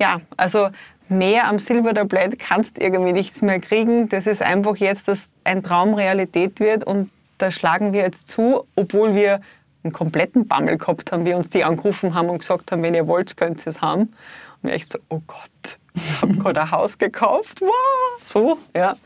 ja, 0.00 0.22
also 0.38 0.70
mehr 1.10 1.46
am 1.46 1.58
Silbertablett 1.58 2.38
kannst 2.38 2.80
irgendwie 2.80 3.12
nichts 3.12 3.42
mehr 3.42 3.60
kriegen. 3.60 4.08
Das 4.08 4.26
ist 4.26 4.40
einfach 4.40 4.76
jetzt, 4.76 5.08
dass 5.08 5.30
ein 5.44 5.62
Traum 5.62 5.92
Realität 5.92 6.58
wird 6.58 6.84
und 6.84 7.10
da 7.36 7.50
schlagen 7.50 7.92
wir 7.92 8.00
jetzt 8.00 8.30
zu, 8.30 8.66
obwohl 8.76 9.14
wir 9.14 9.42
einen 9.84 9.92
kompletten 9.92 10.48
Bammel 10.48 10.78
gehabt 10.78 11.12
haben, 11.12 11.24
wie 11.24 11.34
uns 11.34 11.50
die 11.50 11.64
angerufen 11.64 12.14
haben 12.14 12.30
und 12.30 12.38
gesagt 12.38 12.72
haben, 12.72 12.82
wenn 12.82 12.94
ihr 12.94 13.06
wollt, 13.06 13.36
könnt 13.36 13.64
ihr 13.64 13.68
es 13.68 13.80
haben. 13.80 14.12
Und 14.62 14.70
ich 14.70 14.86
so, 14.86 14.98
oh 15.10 15.20
Gott, 15.26 15.78
ich 15.94 16.22
habe 16.22 16.34
gerade 16.34 16.62
ein 16.62 16.70
Haus 16.70 16.98
gekauft, 16.98 17.60
wow, 17.60 18.22
so, 18.22 18.58
ja. 18.74 18.96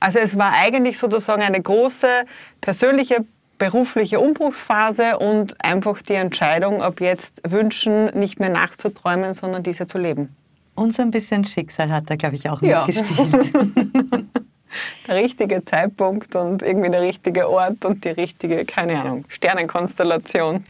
Also 0.00 0.18
es 0.18 0.36
war 0.36 0.52
eigentlich 0.52 0.98
sozusagen 0.98 1.42
eine 1.42 1.60
große 1.60 2.08
persönliche, 2.60 3.24
berufliche 3.58 4.20
Umbruchsphase 4.20 5.18
und 5.18 5.62
einfach 5.64 6.02
die 6.02 6.14
Entscheidung, 6.14 6.82
ab 6.82 7.00
jetzt 7.00 7.40
Wünschen 7.48 8.06
nicht 8.18 8.40
mehr 8.40 8.50
nachzuträumen, 8.50 9.34
sondern 9.34 9.62
diese 9.62 9.86
zu 9.86 9.98
leben. 9.98 10.34
Und 10.74 10.92
so 10.92 11.02
ein 11.02 11.10
bisschen 11.10 11.44
Schicksal 11.44 11.92
hat 11.92 12.10
er, 12.10 12.16
glaube 12.16 12.34
ich, 12.34 12.50
auch 12.50 12.60
ja. 12.60 12.84
mitgespielt. 12.84 13.52
richtige 15.14 15.64
Zeitpunkt 15.64 16.36
und 16.36 16.62
irgendwie 16.62 16.90
der 16.90 17.02
richtige 17.02 17.48
Ort 17.48 17.84
und 17.84 18.04
die 18.04 18.10
richtige, 18.10 18.64
keine 18.64 19.00
Ahnung, 19.00 19.24
Sternenkonstellation. 19.28 20.64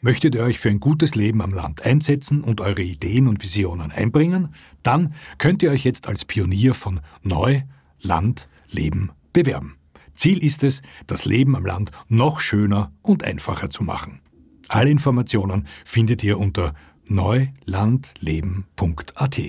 Möchtet 0.00 0.34
ihr 0.34 0.42
euch 0.42 0.58
für 0.58 0.68
ein 0.68 0.80
gutes 0.80 1.14
Leben 1.14 1.42
am 1.42 1.52
Land 1.52 1.84
einsetzen 1.84 2.42
und 2.42 2.60
eure 2.60 2.82
Ideen 2.82 3.28
und 3.28 3.42
Visionen 3.42 3.90
einbringen? 3.90 4.54
Dann 4.82 5.14
könnt 5.38 5.62
ihr 5.62 5.70
euch 5.70 5.84
jetzt 5.84 6.06
als 6.06 6.24
Pionier 6.24 6.74
von 6.74 7.00
Neu, 7.22 7.62
Land, 8.00 8.48
Leben 8.68 9.10
bewerben. 9.32 9.76
Ziel 10.14 10.42
ist 10.42 10.62
es, 10.62 10.82
das 11.06 11.24
Leben 11.24 11.56
am 11.56 11.66
Land 11.66 11.90
noch 12.08 12.40
schöner 12.40 12.92
und 13.02 13.24
einfacher 13.24 13.70
zu 13.70 13.84
machen. 13.84 14.20
Alle 14.68 14.90
Informationen 14.90 15.66
findet 15.84 16.24
ihr 16.24 16.38
unter 16.38 16.74
neulandleben.at. 17.06 19.40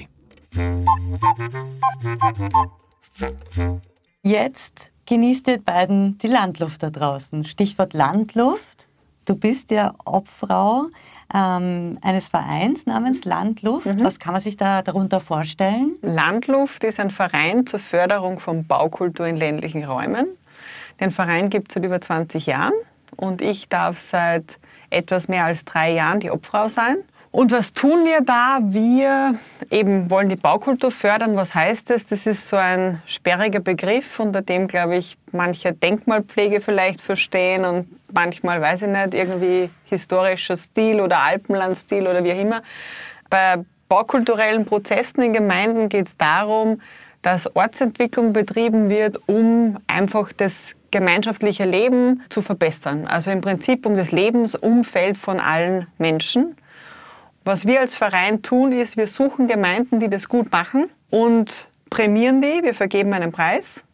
Jetzt 4.28 4.92
genießt 5.06 5.48
ihr 5.48 5.62
beiden 5.62 6.18
die 6.18 6.28
Landluft 6.28 6.84
da 6.84 6.90
draußen. 6.90 7.46
Stichwort 7.46 7.94
Landluft. 7.94 8.88
Du 9.24 9.36
bist 9.36 9.72
ja 9.72 9.94
Obfrau 10.04 10.88
ähm, 11.34 11.98
eines 12.02 12.28
Vereins 12.28 12.86
namens 12.86 13.24
Landluft. 13.24 13.86
Mhm. 13.86 14.04
Was 14.04 14.20
kann 14.20 14.34
man 14.34 14.42
sich 14.42 14.58
da 14.58 14.82
darunter 14.82 15.22
vorstellen? 15.22 15.96
Landluft 16.02 16.84
ist 16.84 17.00
ein 17.00 17.10
Verein 17.10 17.66
zur 17.66 17.80
Förderung 17.80 18.40
von 18.40 18.68
Baukultur 18.68 19.28
in 19.28 19.38
ländlichen 19.38 19.86
Räumen. 19.86 20.28
Den 21.00 21.12
Verein 21.12 21.50
gibt 21.50 21.70
es 21.70 21.76
seit 21.76 21.86
über 21.86 22.02
20 22.02 22.48
Jahren. 22.48 22.74
und 23.16 23.42
ich 23.42 23.70
darf 23.70 23.98
seit 23.98 24.60
etwas 24.90 25.30
mehr 25.30 25.46
als 25.46 25.64
drei 25.64 25.94
Jahren 25.94 26.20
die 26.20 26.32
Obfrau 26.32 26.68
sein. 26.68 26.98
Und 27.32 27.52
was 27.52 27.74
tun 27.74 28.06
wir 28.06 28.22
da? 28.22 28.60
Wir 28.64 29.36
eben 29.70 30.10
wollen 30.10 30.30
die 30.30 30.36
Baukultur 30.36 30.92
fördern. 30.92 31.36
Was 31.36 31.54
heißt 31.54 31.90
das? 31.90 32.06
Das 32.06 32.26
ist 32.26 32.48
so 32.48 32.56
ein 32.56 33.02
sperriger 33.06 33.60
Begriff, 33.60 34.20
unter 34.20 34.42
dem, 34.42 34.68
glaube 34.68 34.96
ich, 34.96 35.18
manche 35.32 35.74
Denkmalpflege 35.74 36.62
vielleicht 36.62 37.02
verstehen 37.02 37.66
und 37.66 37.88
manchmal, 38.14 38.62
weiß 38.62 38.84
ich 38.84 38.88
nicht, 38.88 39.14
irgendwie 39.14 39.70
historischer 39.86 40.56
Stil 40.56 41.02
oder 41.02 41.20
Alpenlandstil 41.20 42.08
oder 42.08 42.24
wie 42.24 42.32
auch 42.32 42.40
immer. 42.40 42.62
Bei 43.30 43.58
baukulturellen 43.90 44.66
Prozessen 44.66 45.22
in 45.22 45.34
Gemeinden 45.34 45.90
geht 45.90 46.08
es 46.08 46.18
darum, 46.18 46.82
dass 47.22 47.56
Ortsentwicklung 47.56 48.32
betrieben 48.32 48.90
wird, 48.90 49.20
um 49.28 49.78
einfach 49.88 50.32
das 50.32 50.76
gemeinschaftliche 50.92 51.66
Leben 51.66 52.22
zu 52.30 52.42
verbessern. 52.42 53.06
Also 53.06 53.32
im 53.32 53.42
Prinzip 53.42 53.86
um 53.86 53.98
das 53.98 54.12
Lebensumfeld 54.12 55.18
von 55.18 55.40
allen 55.40 55.88
Menschen. 55.98 56.56
Was 57.48 57.66
wir 57.66 57.80
als 57.80 57.96
Verein 57.96 58.42
tun, 58.42 58.74
ist, 58.74 58.98
wir 58.98 59.08
suchen 59.08 59.48
Gemeinden, 59.48 60.02
die 60.02 60.10
das 60.10 60.28
gut 60.28 60.52
machen 60.52 60.90
und 61.10 61.70
prämieren 61.90 62.42
die. 62.42 62.62
Wir 62.62 62.74
vergeben 62.74 63.14
einen 63.14 63.32
Preis 63.32 63.86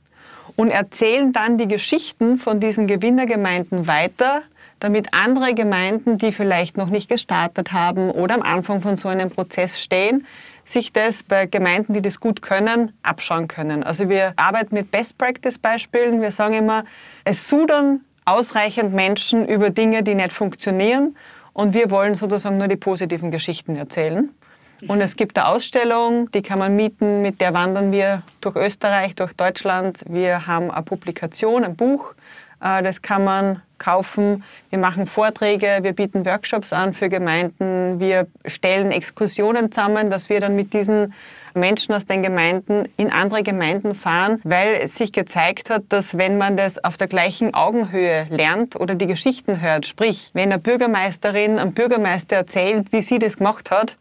und 0.56 0.72
erzählen 0.72 1.32
dann 1.32 1.60
die 1.60 1.68
Geschichten 1.68 2.38
von 2.38 2.60
diesen 2.60 2.88
Gewinnergemeinden 2.88 3.86
weiter, 3.86 4.42
damit 4.80 5.14
andere 5.14 5.54
Gemeinden, 5.54 6.18
die 6.18 6.32
vielleicht 6.32 6.78
noch 6.78 6.90
nicht 6.90 7.10
gestartet 7.10 7.74
haben 7.74 8.10
oder 8.10 8.34
am 8.34 8.42
Anfang 8.42 8.82
von 8.82 8.98
so 8.98 9.08
einem 9.08 9.30
Prozess 9.30 9.80
stehen, 9.80 10.26
sich 10.64 10.92
das 10.92 11.22
bei 11.22 11.46
Gemeinden, 11.46 11.94
die 11.94 12.02
das 12.02 12.20
gut 12.20 12.42
können, 12.42 12.92
abschauen 13.04 13.48
können. 13.48 13.84
Also 13.84 14.10
wir 14.10 14.34
arbeiten 14.36 14.74
mit 14.74 14.90
Best-Practice-Beispielen. 14.90 16.24
Wir 16.24 16.32
sagen 16.32 16.56
immer, 16.56 16.86
es 17.24 17.48
sudern 17.48 18.02
ausreichend 18.26 18.94
Menschen 18.94 19.48
über 19.48 19.70
Dinge, 19.70 20.02
die 20.02 20.16
nicht 20.16 20.34
funktionieren 20.34 21.16
und 21.54 21.74
wir 21.74 21.92
wollen 21.92 22.16
sozusagen 22.16 22.58
nur 22.58 22.68
die 22.68 22.76
positiven 22.76 23.32
Geschichten 23.32 23.76
erzählen. 23.76 24.30
Und 24.88 25.00
es 25.00 25.16
gibt 25.16 25.38
eine 25.38 25.48
Ausstellung, 25.48 26.30
die 26.32 26.42
kann 26.42 26.60
man 26.60 26.76
mieten, 26.76 27.22
mit 27.22 27.40
der 27.40 27.54
wandern 27.54 27.92
wir 27.92 28.24
durch 28.42 28.56
Österreich, 28.58 29.16
durch 29.16 29.34
Deutschland. 29.34 30.04
Wir 30.08 30.46
haben 30.46 30.72
eine 30.72 30.84
Publikation, 30.84 31.64
ein 31.64 31.76
Buch, 31.76 32.16
äh, 32.62 32.84
das 32.84 33.02
kann 33.02 33.24
man 33.24 33.62
kaufen. 33.78 34.44
Wir 34.70 34.80
machen 34.80 35.08
Vorträge, 35.08 35.80
wir 35.82 35.94
bieten 35.94 36.26
Workshops 36.26 36.74
an 36.74 36.94
für 36.94 37.08
Gemeinden, 37.08 38.00
wir 38.00 38.28
stellen 38.46 38.92
Exkursionen 38.92 39.72
zusammen, 39.72 40.10
dass 40.10 40.30
wir 40.30 40.40
dann 40.40 40.56
mit 40.56 40.74
diesen 40.74 41.14
Menschen 41.56 41.94
aus 41.94 42.06
den 42.06 42.22
Gemeinden 42.22 42.84
in 42.98 43.12
andere 43.12 43.44
Gemeinden 43.44 43.96
fahren, 43.96 44.40
weil 44.44 44.76
es 44.82 44.96
sich 44.96 45.12
gezeigt 45.12 45.70
hat, 45.70 45.84
dass 45.90 46.18
wenn 46.18 46.38
man 46.38 46.58
das 46.58 46.84
auf 46.84 46.98
der 46.98 47.08
gleichen 47.08 47.54
Augenhöhe 47.54 48.28
lernt 48.30 48.80
oder 48.80 48.96
die 48.96 49.08
Geschichten 49.08 49.62
hört, 49.62 49.86
sprich, 49.86 50.32
wenn 50.34 50.52
eine 50.52 50.60
Bürgermeisterin 50.60 51.60
am 51.60 51.74
Bürgermeister 51.74 52.36
erzählt, 52.36 52.92
wie 52.92 53.02
sie 53.02 53.20
das 53.20 53.38
gemacht 53.38 53.72
hat, 53.72 53.98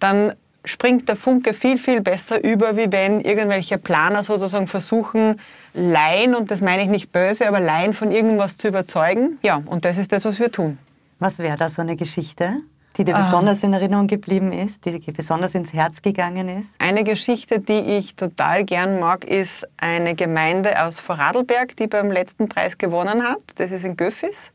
dann 0.00 0.32
springt 0.64 1.08
der 1.08 1.16
Funke 1.16 1.54
viel, 1.54 1.78
viel 1.78 2.00
besser 2.00 2.44
über, 2.44 2.76
wie 2.76 2.90
wenn 2.92 3.20
irgendwelche 3.20 3.78
Planer 3.78 4.22
sozusagen 4.22 4.66
versuchen, 4.66 5.40
Laien, 5.74 6.34
und 6.34 6.50
das 6.50 6.60
meine 6.60 6.82
ich 6.82 6.88
nicht 6.88 7.12
böse, 7.12 7.46
aber 7.46 7.60
Laien 7.60 7.92
von 7.92 8.10
irgendwas 8.10 8.56
zu 8.56 8.68
überzeugen. 8.68 9.38
Ja, 9.42 9.62
und 9.66 9.84
das 9.84 9.98
ist 9.98 10.12
das, 10.12 10.24
was 10.24 10.38
wir 10.38 10.50
tun. 10.50 10.78
Was 11.18 11.38
wäre 11.38 11.56
da 11.56 11.68
so 11.68 11.82
eine 11.82 11.96
Geschichte? 11.96 12.56
Die 12.96 13.04
dir 13.04 13.14
besonders 13.14 13.62
in 13.62 13.72
Erinnerung 13.72 14.08
geblieben 14.08 14.52
ist, 14.52 14.84
die 14.84 14.98
dir 14.98 15.12
besonders 15.12 15.54
ins 15.54 15.72
Herz 15.72 16.02
gegangen 16.02 16.48
ist? 16.48 16.80
Eine 16.80 17.04
Geschichte, 17.04 17.60
die 17.60 17.96
ich 17.98 18.16
total 18.16 18.64
gern 18.64 18.98
mag, 18.98 19.24
ist 19.24 19.68
eine 19.76 20.14
Gemeinde 20.14 20.82
aus 20.82 20.98
Vorarlberg, 20.98 21.76
die 21.76 21.86
beim 21.86 22.10
letzten 22.10 22.48
Preis 22.48 22.76
gewonnen 22.76 23.22
hat. 23.22 23.40
Das 23.56 23.70
ist 23.70 23.84
in 23.84 23.96
Göffis. 23.96 24.52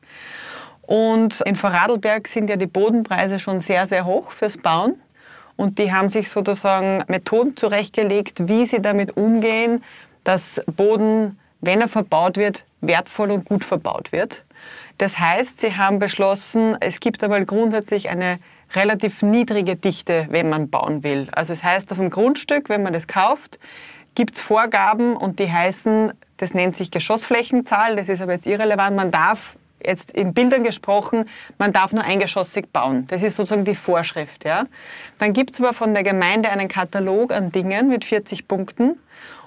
Und 0.82 1.40
in 1.42 1.56
Vorarlberg 1.56 2.28
sind 2.28 2.50
ja 2.50 2.58
die 2.58 2.68
Bodenpreise 2.68 3.40
schon 3.40 3.62
sehr, 3.62 3.88
sehr 3.88 4.06
hoch 4.06 4.32
fürs 4.32 4.58
Bauen. 4.58 4.96
Und 5.56 5.80
die 5.80 5.94
haben 5.94 6.10
sich 6.10 6.30
sozusagen 6.30 7.04
Methoden 7.08 7.56
zurechtgelegt, 7.56 8.48
wie 8.48 8.66
sie 8.66 8.82
damit 8.82 9.16
umgehen, 9.16 9.84
dass 10.24 10.62
Boden, 10.66 11.40
wenn 11.62 11.80
er 11.80 11.88
verbaut 11.88 12.38
wird, 12.38 12.66
wertvoll 12.82 13.32
und 13.32 13.46
gut 13.46 13.64
verbaut 13.64 14.12
wird. 14.12 14.46
Das 14.98 15.20
heißt, 15.20 15.60
sie 15.62 15.76
haben 15.76 16.00
beschlossen, 16.00 16.78
es 16.80 17.00
gibt 17.00 17.24
einmal 17.24 17.46
grundsätzlich 17.46 18.10
eine 18.10 18.38
relativ 18.74 19.22
niedrige 19.22 19.76
Dichte, 19.76 20.28
wenn 20.30 20.50
man 20.50 20.70
bauen 20.70 21.04
will. 21.04 21.28
Also 21.32 21.54
das 21.54 21.64
heißt, 21.64 21.92
auf 21.92 21.98
dem 21.98 22.10
Grundstück, 22.10 22.70
wenn 22.70 22.84
man 22.84 22.94
das 22.94 23.08
kauft, 23.08 23.60
gibt 24.16 24.36
es 24.36 24.42
Vorgaben 24.42 25.16
und 25.16 25.40
die 25.40 25.52
heißen, 25.52 26.14
das 26.38 26.54
nennt 26.54 26.76
sich 26.76 26.92
Geschossflächenzahl, 26.92 27.96
das 27.96 28.10
ist 28.10 28.22
aber 28.22 28.34
jetzt 28.34 28.48
irrelevant, 28.48 28.96
man 28.96 29.12
darf 29.12 29.56
jetzt 29.86 30.12
in 30.12 30.34
Bildern 30.34 30.64
gesprochen, 30.64 31.26
man 31.58 31.74
darf 31.74 31.92
nur 31.92 32.04
eingeschossig 32.04 32.72
bauen. 32.72 33.06
Das 33.08 33.22
ist 33.22 33.36
sozusagen 33.36 33.66
die 33.66 33.76
Vorschrift. 33.76 34.46
Ja. 34.46 34.66
Dann 35.18 35.34
gibt 35.34 35.52
es 35.52 35.60
aber 35.60 35.74
von 35.74 35.94
der 35.94 36.04
Gemeinde 36.04 36.50
einen 36.50 36.68
Katalog 36.68 37.34
an 37.34 37.52
Dingen 37.52 37.90
mit 37.90 38.06
40 38.06 38.48
Punkten. 38.48 38.98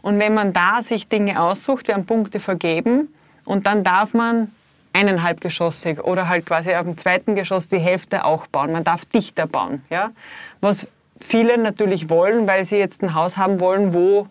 Und 0.03 0.19
wenn 0.19 0.35
man 0.35 0.53
da 0.53 0.83
sich 0.83 1.09
Dinge 1.09 1.41
aussucht, 1.41 1.88
werden 1.88 2.07
Punkte 2.07 2.38
vergeben 2.38 3.12
und 3.45 3.67
dann 3.67 3.83
darf 3.83 4.15
man 4.15 4.53
eineinhalbgeschossig 4.97 6.03
oder 6.03 6.29
halt 6.29 6.47
quasi 6.47 6.75
auf 6.75 6.85
dem 6.85 6.97
zweiten 6.97 7.35
Geschoss 7.35 7.69
die 7.69 7.79
Hälfte 7.79 8.25
auch 8.25 8.47
bauen. 8.47 8.73
Man 8.73 8.85
darf 8.85 9.05
dichter 9.05 9.47
bauen. 9.47 9.83
Ja? 9.91 10.12
Was 10.61 10.87
viele 11.21 11.59
natürlich 11.59 12.09
wollen, 12.09 12.47
weil 12.47 12.65
sie 12.65 12.76
jetzt 12.76 13.03
ein 13.03 13.15
Haus 13.15 13.37
haben 13.37 13.61
wollen, 13.61 13.93
wo 13.93 14.29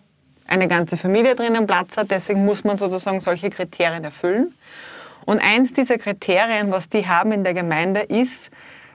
eine 0.48 0.68
ganze 0.68 0.96
Familie 0.96 1.34
drinnen 1.34 1.66
Platz 1.66 1.96
hat. 1.96 2.10
Deswegen 2.10 2.44
muss 2.44 2.64
man 2.64 2.76
sozusagen 2.78 3.20
solche 3.20 3.50
Kriterien 3.50 4.02
erfüllen. 4.04 4.54
Und 5.24 5.40
eins 5.40 5.72
dieser 5.72 5.98
Kriterien, 5.98 6.70
was 6.70 6.88
die 6.88 7.06
haben 7.06 7.32
in 7.32 7.44
der 7.44 7.54
Gemeinde, 7.54 8.00
ist, 8.00 8.50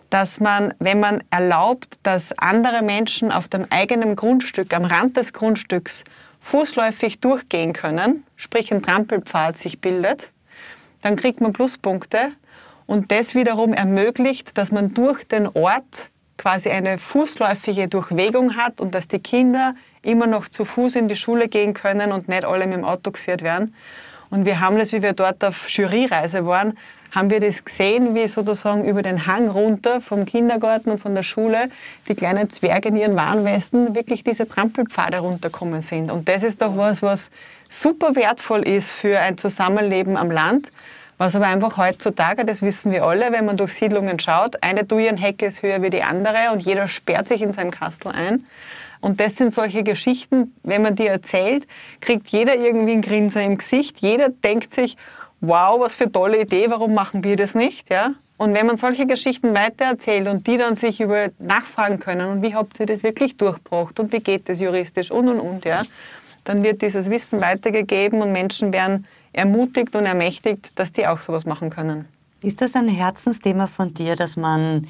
dass 0.10 0.40
man, 0.42 0.74
wenn 0.80 1.00
man 1.00 1.24
erlaubt, 1.30 1.96
dass 2.04 2.38
andere 2.38 2.82
Menschen 2.82 3.32
auf 3.32 3.48
dem 3.48 3.66
eigenen 3.70 4.16
Grundstück, 4.16 4.74
am 4.74 4.84
Rand 4.84 5.16
des 5.16 5.32
Grundstücks 5.32 6.04
fußläufig 6.42 7.20
durchgehen 7.20 7.72
können, 7.72 8.26
sprich 8.36 8.74
ein 8.74 8.82
Trampelpfad 8.82 9.56
sich 9.56 9.80
bildet, 9.80 10.32
dann 11.02 11.16
kriegt 11.16 11.42
man 11.42 11.54
Pluspunkte. 11.54 12.32
Und 12.88 13.12
das 13.12 13.36
wiederum 13.36 13.74
ermöglicht, 13.74 14.58
dass 14.58 14.72
man 14.72 14.94
durch 14.94 15.24
den 15.24 15.48
Ort 15.48 16.10
quasi 16.38 16.70
eine 16.70 16.98
fußläufige 16.98 17.88
Durchwegung 17.88 18.56
hat 18.56 18.82
und 18.82 18.96
dass 18.96 19.08
die 19.08 19.20
Kinder 19.20 19.76
immer 20.02 20.28
noch 20.28 20.48
zu 20.48 20.66
Fuß 20.66 20.96
in 20.96 21.08
die 21.08 21.16
Schule 21.16 21.48
gehen 21.48 21.74
können 21.74 22.12
und 22.12 22.28
nicht 22.28 22.44
alle 22.44 22.66
mit 22.66 22.78
dem 22.78 22.84
Auto 22.84 23.12
geführt 23.12 23.44
werden. 23.44 23.76
Und 24.32 24.46
wir 24.46 24.60
haben 24.60 24.78
das, 24.78 24.92
wie 24.92 25.04
wir 25.04 25.14
dort 25.14 25.44
auf 25.44 25.70
Juryreise 25.70 26.46
waren, 26.46 26.78
haben 27.12 27.30
wir 27.30 27.40
das 27.40 27.64
gesehen, 27.66 28.16
wie 28.16 28.28
sozusagen 28.28 28.86
über 28.86 29.02
den 29.02 29.28
Hang 29.28 29.50
runter 29.50 30.02
vom 30.02 30.26
Kindergarten 30.26 30.92
und 30.92 30.98
von 30.98 31.14
der 31.14 31.24
Schule 31.24 31.70
die 32.08 32.16
kleinen 32.16 32.50
Zwerge 32.50 32.90
in 32.90 32.96
ihren 32.96 33.16
Warnwesten 33.16 33.94
wirklich 33.96 34.24
diese 34.24 34.48
Trampelpfade 34.48 35.20
runterkommen 35.20 35.82
sind. 35.82 36.10
Und 36.10 36.30
das 36.30 36.44
ist 36.44 36.62
doch 36.62 36.78
was, 36.78 37.02
was 37.02 37.30
super 37.68 38.16
wertvoll 38.16 38.68
ist 38.68 38.92
für 38.92 39.20
ein 39.20 39.38
Zusammenleben 39.38 40.18
am 40.18 40.32
Land. 40.32 40.70
Was 41.18 41.36
aber 41.36 41.46
einfach 41.46 41.78
heutzutage, 41.78 42.46
das 42.46 42.64
wissen 42.64 42.92
wir 42.92 43.04
alle, 43.04 43.32
wenn 43.32 43.46
man 43.46 43.56
durch 43.56 43.74
Siedlungen 43.76 44.20
schaut, 44.20 44.64
eine 44.64 44.86
Duyenhecke 44.86 45.46
ist 45.46 45.62
höher 45.62 45.84
wie 45.84 45.92
die 45.92 46.02
andere 46.02 46.52
und 46.52 46.62
jeder 46.62 46.88
sperrt 46.88 47.28
sich 47.28 47.44
in 47.44 47.54
seinem 47.54 47.70
Kastel 47.70 48.12
ein. 48.12 48.48
Und 49.02 49.20
das 49.20 49.36
sind 49.36 49.54
solche 49.54 49.84
Geschichten, 49.84 50.56
wenn 50.64 50.82
man 50.82 50.96
die 50.96 51.06
erzählt, 51.06 51.68
kriegt 52.00 52.30
jeder 52.30 52.56
irgendwie 52.56 52.94
einen 52.94 53.02
Grinser 53.04 53.44
im 53.44 53.58
Gesicht. 53.58 54.00
Jeder 54.00 54.30
denkt 54.30 54.72
sich, 54.72 54.98
wow, 55.42 55.80
was 55.80 55.96
für 55.96 56.12
tolle 56.12 56.42
Idee, 56.42 56.68
warum 56.70 56.94
machen 56.94 57.24
wir 57.24 57.36
das 57.36 57.56
nicht? 57.56 57.90
Ja? 57.90 58.14
Und 58.38 58.54
wenn 58.54 58.66
man 58.66 58.78
solche 58.78 59.06
Geschichten 59.06 59.54
weitererzählt 59.54 60.28
und 60.28 60.48
die 60.48 60.58
dann 60.58 60.76
sich 60.76 61.02
über 61.02 61.28
nachfragen 61.40 62.00
können 62.00 62.30
und 62.30 62.42
wie 62.42 62.56
habt 62.56 62.80
ihr 62.80 62.86
das 62.86 63.04
wirklich 63.04 63.38
durchgebracht 63.38 64.00
und 64.00 64.12
wie 64.14 64.20
geht 64.20 64.48
das 64.48 64.62
juristisch 64.62 65.12
und 65.12 65.28
und 65.28 65.40
und, 65.40 65.66
ja, 65.66 65.84
dann 66.44 66.64
wird 66.64 66.82
dieses 66.82 67.10
Wissen 67.10 67.42
weitergegeben 67.42 68.22
und 68.22 68.32
Menschen 68.32 68.74
werden 68.74 69.06
ermutigt 69.34 69.96
und 69.96 70.06
ermächtigt, 70.06 70.80
dass 70.80 70.92
die 70.92 71.08
auch 71.08 71.20
sowas 71.20 71.46
machen 71.46 71.70
können. 71.70 72.08
Ist 72.42 72.62
das 72.62 72.76
ein 72.76 72.88
Herzensthema 72.88 73.68
von 73.68 73.94
dir, 73.94 74.16
dass 74.16 74.36
man 74.36 74.88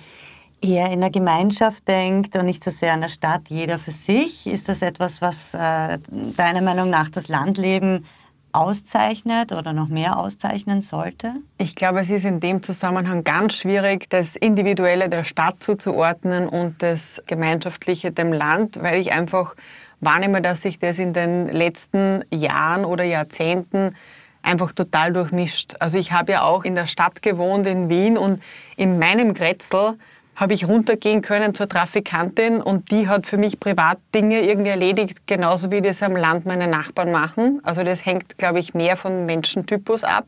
eher 0.62 0.90
in 0.92 1.02
der 1.02 1.10
Gemeinschaft 1.10 1.88
denkt 1.88 2.36
und 2.38 2.46
nicht 2.46 2.64
so 2.64 2.72
sehr 2.72 2.94
in 2.94 3.02
der 3.02 3.10
Stadt, 3.10 3.42
jeder 3.50 3.80
für 3.80 3.92
sich? 3.92 4.48
Ist 4.48 4.70
das 4.70 4.82
etwas, 4.82 5.22
was 5.22 5.54
äh, 5.54 5.98
deiner 6.38 6.62
Meinung 6.62 6.90
nach 6.90 7.10
das 7.10 7.28
Landleben 7.28 8.06
auszeichnet 8.54 9.52
oder 9.52 9.74
noch 9.74 9.88
mehr 9.88 10.18
auszeichnen 10.18 10.82
sollte? 10.82 11.34
Ich 11.58 11.76
glaube, 11.76 12.00
es 12.00 12.10
ist 12.10 12.26
in 12.26 12.40
dem 12.40 12.64
Zusammenhang 12.64 13.24
ganz 13.24 13.56
schwierig, 13.56 14.10
das 14.10 14.36
Individuelle 14.36 15.10
der 15.10 15.24
Stadt 15.24 15.62
zuzuordnen 15.62 16.48
und 16.48 16.82
das 16.82 17.22
Gemeinschaftliche 17.28 18.12
dem 18.12 18.34
Land, 18.34 18.82
weil 18.82 19.00
ich 19.00 19.12
einfach 19.12 19.56
wahrnehme, 20.00 20.42
dass 20.42 20.62
sich 20.62 20.80
das 20.80 21.00
in 21.00 21.14
den 21.14 21.48
letzten 21.48 22.24
Jahren 22.32 22.86
oder 22.86 23.04
Jahrzehnten 23.04 23.96
einfach 24.42 24.72
total 24.72 25.14
durchmischt. 25.14 25.76
Also 25.80 25.98
ich 25.98 26.12
habe 26.12 26.32
ja 26.34 26.44
auch 26.44 26.64
in 26.64 26.76
der 26.76 26.88
Stadt 26.88 27.22
gewohnt, 27.22 27.68
in 27.68 27.90
Wien, 27.90 28.18
und 28.18 28.42
in 28.76 29.00
meinem 29.00 29.34
Grätzl 29.34 29.98
habe 30.42 30.56
ich 30.56 30.68
runtergehen 30.68 31.22
können 31.22 31.54
zur 31.54 31.70
Trafikantin 31.70 32.62
und 32.62 32.90
die 32.90 33.08
hat 33.08 33.28
für 33.28 33.38
mich 33.38 33.60
privat 33.60 34.00
Dinge 34.16 34.42
irgendwie 34.42 34.72
erledigt, 34.72 35.28
genauso 35.28 35.70
wie 35.70 35.82
das 35.82 36.02
am 36.02 36.16
Land 36.16 36.48
meine 36.48 36.68
Nachbarn 36.68 37.12
machen. 37.12 37.62
Also 37.64 37.84
das 37.84 38.08
hängt, 38.08 38.40
glaube 38.40 38.58
ich, 38.58 38.74
mehr 38.74 38.98
vom 38.98 39.28
Menschentypus 39.28 40.04
ab. 40.04 40.26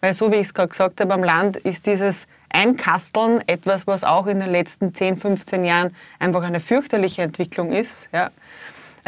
Weil 0.00 0.14
so 0.14 0.30
wie 0.30 0.36
ich 0.36 0.42
es 0.42 0.54
gerade 0.54 0.68
gesagt 0.68 1.00
habe, 1.00 1.12
am 1.12 1.24
Land 1.24 1.56
ist 1.56 1.86
dieses 1.86 2.28
Einkasteln 2.50 3.42
etwas, 3.48 3.88
was 3.88 4.04
auch 4.04 4.28
in 4.28 4.38
den 4.38 4.50
letzten 4.50 4.94
10, 4.94 5.16
15 5.16 5.64
Jahren 5.64 5.92
einfach 6.20 6.44
eine 6.44 6.60
fürchterliche 6.60 7.22
Entwicklung 7.22 7.72
ist. 7.72 8.08
Ja. 8.12 8.30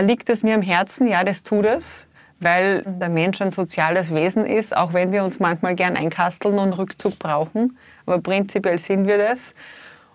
Liegt 0.01 0.29
es 0.31 0.43
mir 0.43 0.57
am 0.57 0.63
Herzen? 0.63 1.07
Ja, 1.07 1.23
das 1.23 1.45
tut 1.45 1.65
es, 1.65 2.09
weil 2.41 2.83
der 2.85 3.09
Mensch 3.09 3.41
ein 3.41 3.53
soziales 3.53 4.13
Wesen 4.13 4.47
ist, 4.47 4.77
auch 4.77 4.95
wenn 4.95 5.13
wir 5.13 5.23
uns 5.23 5.39
manchmal 5.39 5.77
gern 5.77 5.97
einkasteln 5.97 6.59
und 6.59 6.73
Rückzug 6.73 7.21
brauchen. 7.21 7.79
Aber 8.05 8.19
prinzipiell 8.19 8.79
sind 8.79 9.07
wir 9.07 9.19
das. 9.19 9.55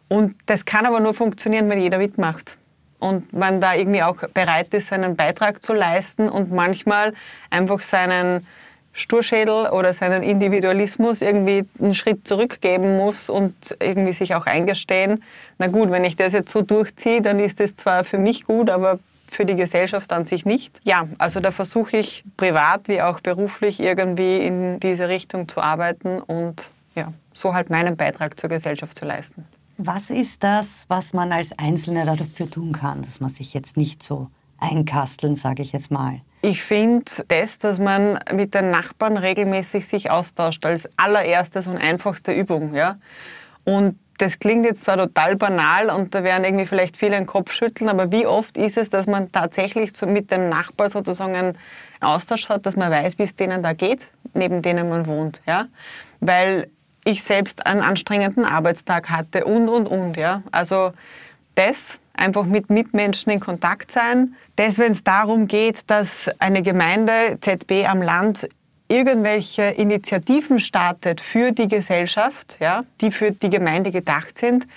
Und 0.07 0.35
das 0.45 0.65
kann 0.65 0.85
aber 0.85 0.99
nur 0.99 1.13
funktionieren, 1.13 1.69
wenn 1.69 1.79
jeder 1.79 1.97
mitmacht 1.97 2.57
und 2.99 3.33
man 3.33 3.59
da 3.59 3.73
irgendwie 3.75 4.03
auch 4.03 4.17
bereit 4.33 4.73
ist, 4.73 4.87
seinen 4.87 5.15
Beitrag 5.15 5.61
zu 5.61 5.73
leisten 5.73 6.29
und 6.29 6.51
manchmal 6.51 7.13
einfach 7.49 7.81
seinen 7.81 8.45
Sturschädel 8.93 9.67
oder 9.67 9.93
seinen 9.93 10.23
Individualismus 10.23 11.21
irgendwie 11.21 11.65
einen 11.81 11.93
Schritt 11.93 12.25
zurückgeben 12.25 12.97
muss 12.97 13.29
und 13.29 13.53
irgendwie 13.79 14.13
sich 14.13 14.35
auch 14.35 14.45
eingestehen, 14.45 15.21
na 15.57 15.67
gut, 15.67 15.91
wenn 15.91 16.05
ich 16.05 16.15
das 16.15 16.31
jetzt 16.31 16.51
so 16.51 16.61
durchziehe, 16.61 17.21
dann 17.21 17.39
ist 17.39 17.59
das 17.59 17.75
zwar 17.75 18.05
für 18.05 18.17
mich 18.17 18.45
gut, 18.45 18.69
aber 18.69 18.99
für 19.29 19.45
die 19.45 19.55
Gesellschaft 19.55 20.13
an 20.13 20.23
sich 20.23 20.45
nicht. 20.45 20.79
Ja, 20.85 21.07
also 21.17 21.41
da 21.41 21.51
versuche 21.51 21.97
ich 21.97 22.23
privat 22.37 22.87
wie 22.87 23.01
auch 23.01 23.19
beruflich 23.19 23.81
irgendwie 23.81 24.37
in 24.37 24.79
diese 24.79 25.09
Richtung 25.09 25.49
zu 25.49 25.59
arbeiten 25.59 26.21
und 26.21 26.69
ja, 26.95 27.11
so 27.33 27.53
halt 27.53 27.69
meinen 27.69 27.97
Beitrag 27.97 28.39
zur 28.39 28.49
Gesellschaft 28.49 28.97
zu 28.97 29.03
leisten. 29.03 29.45
Was 29.77 30.09
ist 30.09 30.43
das, 30.43 30.85
was 30.87 31.13
man 31.13 31.31
als 31.31 31.51
Einzelner 31.57 32.05
dafür 32.05 32.49
tun 32.49 32.71
kann, 32.71 33.01
dass 33.01 33.19
man 33.19 33.29
sich 33.29 33.53
jetzt 33.53 33.75
nicht 33.75 34.03
so 34.03 34.29
einkasteln, 34.57 35.35
sage 35.35 35.63
ich 35.63 35.73
jetzt 35.73 35.91
mal? 35.91 36.21
Ich 36.41 36.63
finde 36.63 37.05
das, 37.27 37.57
dass 37.57 37.79
man 37.79 38.19
mit 38.33 38.53
den 38.53 38.69
Nachbarn 38.71 39.17
regelmäßig 39.17 39.87
sich 39.87 40.11
austauscht, 40.11 40.65
als 40.65 40.87
allererstes 40.95 41.67
und 41.67 41.77
einfachste 41.77 42.31
Übung. 42.31 42.73
Ja? 42.73 42.97
Und 43.63 43.99
das 44.17 44.39
klingt 44.39 44.65
jetzt 44.65 44.85
zwar 44.85 44.97
total 44.97 45.35
banal 45.35 45.89
und 45.89 46.15
da 46.15 46.23
werden 46.23 46.45
irgendwie 46.45 46.65
vielleicht 46.65 46.95
viele 46.95 47.17
den 47.17 47.25
Kopf 47.25 47.51
schütteln, 47.51 47.89
aber 47.89 48.11
wie 48.11 48.25
oft 48.25 48.55
ist 48.55 48.77
es, 48.77 48.89
dass 48.89 49.07
man 49.07 49.31
tatsächlich 49.31 49.91
mit 50.03 50.31
dem 50.31 50.47
Nachbar 50.47 50.87
sozusagen 50.87 51.35
einen 51.35 51.57
Austausch 51.99 52.47
hat, 52.47 52.65
dass 52.65 52.77
man 52.77 52.91
weiß, 52.91 53.17
wie 53.17 53.23
es 53.23 53.35
denen 53.35 53.61
da 53.61 53.73
geht, 53.73 54.07
neben 54.33 54.61
denen 54.61 54.87
man 54.87 55.05
wohnt. 55.07 55.41
Ja? 55.45 55.65
Weil 56.21 56.69
ich 57.05 57.23
selbst 57.23 57.65
einen 57.65 57.81
anstrengenden 57.81 58.43
Arbeitstag 58.43 59.09
hatte 59.09 59.45
und, 59.45 59.69
und, 59.69 59.87
und. 59.87 60.17
Ja. 60.17 60.43
Also 60.51 60.91
das, 61.55 61.99
einfach 62.13 62.45
mit 62.45 62.69
Mitmenschen 62.69 63.31
in 63.31 63.39
Kontakt 63.39 63.91
sein. 63.91 64.35
Das, 64.57 64.77
wenn 64.77 64.91
es 64.91 65.03
darum 65.03 65.47
geht, 65.47 65.89
dass 65.89 66.29
eine 66.39 66.61
Gemeinde, 66.61 67.37
ZB 67.39 67.87
am 67.87 68.01
Land, 68.01 68.49
irgendwelche 68.87 69.63
Initiativen 69.63 70.59
startet 70.59 71.21
für 71.21 71.51
die 71.51 71.67
Gesellschaft, 71.67 72.57
ja, 72.59 72.83
die 73.01 73.11
für 73.11 73.31
die 73.31 73.49
Gemeinde 73.49 73.91
gedacht 73.91 74.37
sind, 74.37 74.67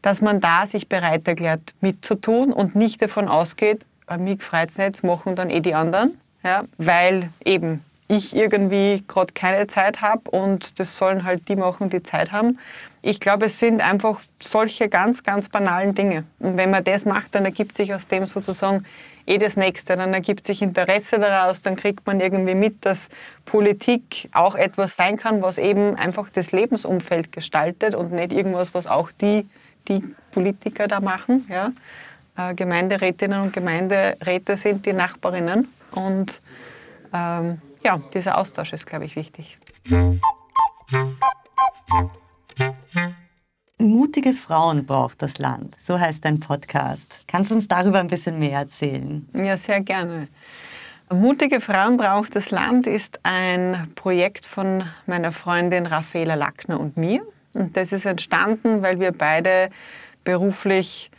dass 0.00 0.20
man 0.20 0.40
da 0.40 0.66
sich 0.66 0.88
bereit 0.88 1.26
erklärt, 1.26 1.74
mitzutun 1.80 2.52
und 2.52 2.74
nicht 2.76 3.02
davon 3.02 3.28
ausgeht, 3.28 3.84
mich 4.18 4.42
freut 4.42 4.70
es 4.70 4.78
nicht, 4.78 5.04
machen 5.04 5.36
dann 5.36 5.50
eh 5.50 5.60
die 5.60 5.74
anderen. 5.74 6.18
Ja, 6.42 6.62
weil 6.78 7.30
eben 7.44 7.84
ich 8.08 8.34
irgendwie 8.34 9.04
gerade 9.06 9.34
keine 9.34 9.66
Zeit 9.66 10.00
habe 10.00 10.30
und 10.30 10.80
das 10.80 10.96
sollen 10.96 11.24
halt 11.24 11.48
die 11.48 11.56
machen, 11.56 11.90
die 11.90 12.02
Zeit 12.02 12.32
haben. 12.32 12.58
Ich 13.02 13.20
glaube, 13.20 13.46
es 13.46 13.58
sind 13.58 13.80
einfach 13.80 14.20
solche 14.40 14.88
ganz, 14.88 15.22
ganz 15.22 15.48
banalen 15.48 15.94
Dinge. 15.94 16.24
Und 16.40 16.56
wenn 16.56 16.70
man 16.70 16.82
das 16.82 17.04
macht, 17.04 17.34
dann 17.34 17.44
ergibt 17.44 17.76
sich 17.76 17.94
aus 17.94 18.08
dem 18.08 18.26
sozusagen 18.26 18.84
eh 19.26 19.38
das 19.38 19.56
Nächste. 19.56 19.96
Dann 19.96 20.12
ergibt 20.14 20.46
sich 20.46 20.62
Interesse 20.62 21.18
daraus, 21.18 21.62
dann 21.62 21.76
kriegt 21.76 22.06
man 22.06 22.18
irgendwie 22.18 22.54
mit, 22.54 22.84
dass 22.84 23.08
Politik 23.44 24.28
auch 24.32 24.56
etwas 24.56 24.96
sein 24.96 25.16
kann, 25.16 25.42
was 25.42 25.58
eben 25.58 25.94
einfach 25.94 26.28
das 26.30 26.50
Lebensumfeld 26.50 27.30
gestaltet 27.30 27.94
und 27.94 28.12
nicht 28.12 28.32
irgendwas, 28.32 28.74
was 28.74 28.86
auch 28.86 29.10
die, 29.12 29.46
die 29.86 30.02
Politiker 30.32 30.88
da 30.88 31.00
machen. 31.00 31.46
Ja? 31.48 31.72
Äh, 32.36 32.54
Gemeinderätinnen 32.54 33.42
und 33.42 33.52
Gemeinderäte 33.52 34.56
sind 34.56 34.86
die 34.86 34.92
Nachbarinnen 34.92 35.68
und 35.92 36.40
ähm, 37.14 37.60
ja, 37.84 38.00
dieser 38.14 38.38
Austausch 38.38 38.72
ist, 38.72 38.86
glaube 38.86 39.04
ich, 39.04 39.16
wichtig. 39.16 39.58
Mutige 43.80 44.32
Frauen 44.32 44.84
braucht 44.84 45.22
das 45.22 45.38
Land, 45.38 45.76
so 45.80 45.98
heißt 45.98 46.24
dein 46.24 46.40
Podcast. 46.40 47.22
Kannst 47.28 47.50
du 47.50 47.54
uns 47.54 47.68
darüber 47.68 48.00
ein 48.00 48.08
bisschen 48.08 48.38
mehr 48.38 48.58
erzählen? 48.58 49.28
Ja, 49.34 49.56
sehr 49.56 49.80
gerne. 49.80 50.28
Mutige 51.10 51.60
Frauen 51.60 51.96
braucht 51.96 52.36
das 52.36 52.50
Land 52.50 52.86
ist 52.86 53.20
ein 53.22 53.90
Projekt 53.94 54.44
von 54.44 54.82
meiner 55.06 55.32
Freundin 55.32 55.86
Raffaela 55.86 56.34
Lackner 56.34 56.78
und 56.78 56.96
mir. 56.96 57.22
Und 57.54 57.76
das 57.76 57.92
ist 57.92 58.04
entstanden, 58.04 58.82
weil 58.82 59.00
wir 59.00 59.12
beide 59.12 59.70
beruflich 60.24 61.10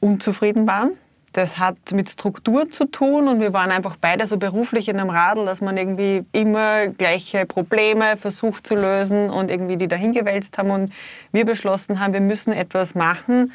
unzufrieden 0.00 0.66
waren 0.66 0.92
das 1.34 1.58
hat 1.58 1.76
mit 1.92 2.08
Struktur 2.08 2.70
zu 2.70 2.84
tun 2.84 3.26
und 3.26 3.40
wir 3.40 3.52
waren 3.52 3.72
einfach 3.72 3.96
beide 4.00 4.26
so 4.28 4.36
beruflich 4.36 4.88
in 4.88 5.00
einem 5.00 5.10
Radl, 5.10 5.44
dass 5.44 5.60
man 5.60 5.76
irgendwie 5.76 6.24
immer 6.30 6.86
gleiche 6.86 7.44
Probleme 7.44 8.16
versucht 8.16 8.64
zu 8.64 8.76
lösen 8.76 9.30
und 9.30 9.50
irgendwie 9.50 9.76
die 9.76 9.88
dahin 9.88 10.12
gewälzt 10.12 10.58
haben 10.58 10.70
und 10.70 10.92
wir 11.32 11.44
beschlossen 11.44 11.98
haben, 11.98 12.12
wir 12.12 12.20
müssen 12.20 12.52
etwas 12.52 12.94
machen, 12.94 13.52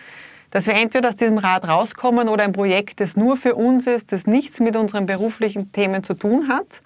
dass 0.51 0.67
wir 0.67 0.73
entweder 0.73 1.07
aus 1.07 1.15
diesem 1.15 1.37
Rad 1.37 1.69
rauskommen 1.69 2.27
oder 2.27 2.43
ein 2.43 2.51
Projekt, 2.51 2.99
das 2.99 3.15
nur 3.15 3.37
für 3.37 3.55
uns 3.55 3.87
ist, 3.87 4.11
das 4.11 4.27
nichts 4.27 4.59
mit 4.59 4.75
unseren 4.75 5.05
beruflichen 5.05 5.71
Themen 5.71 6.03
zu 6.03 6.15
tun 6.15 6.49
hat. 6.49 6.81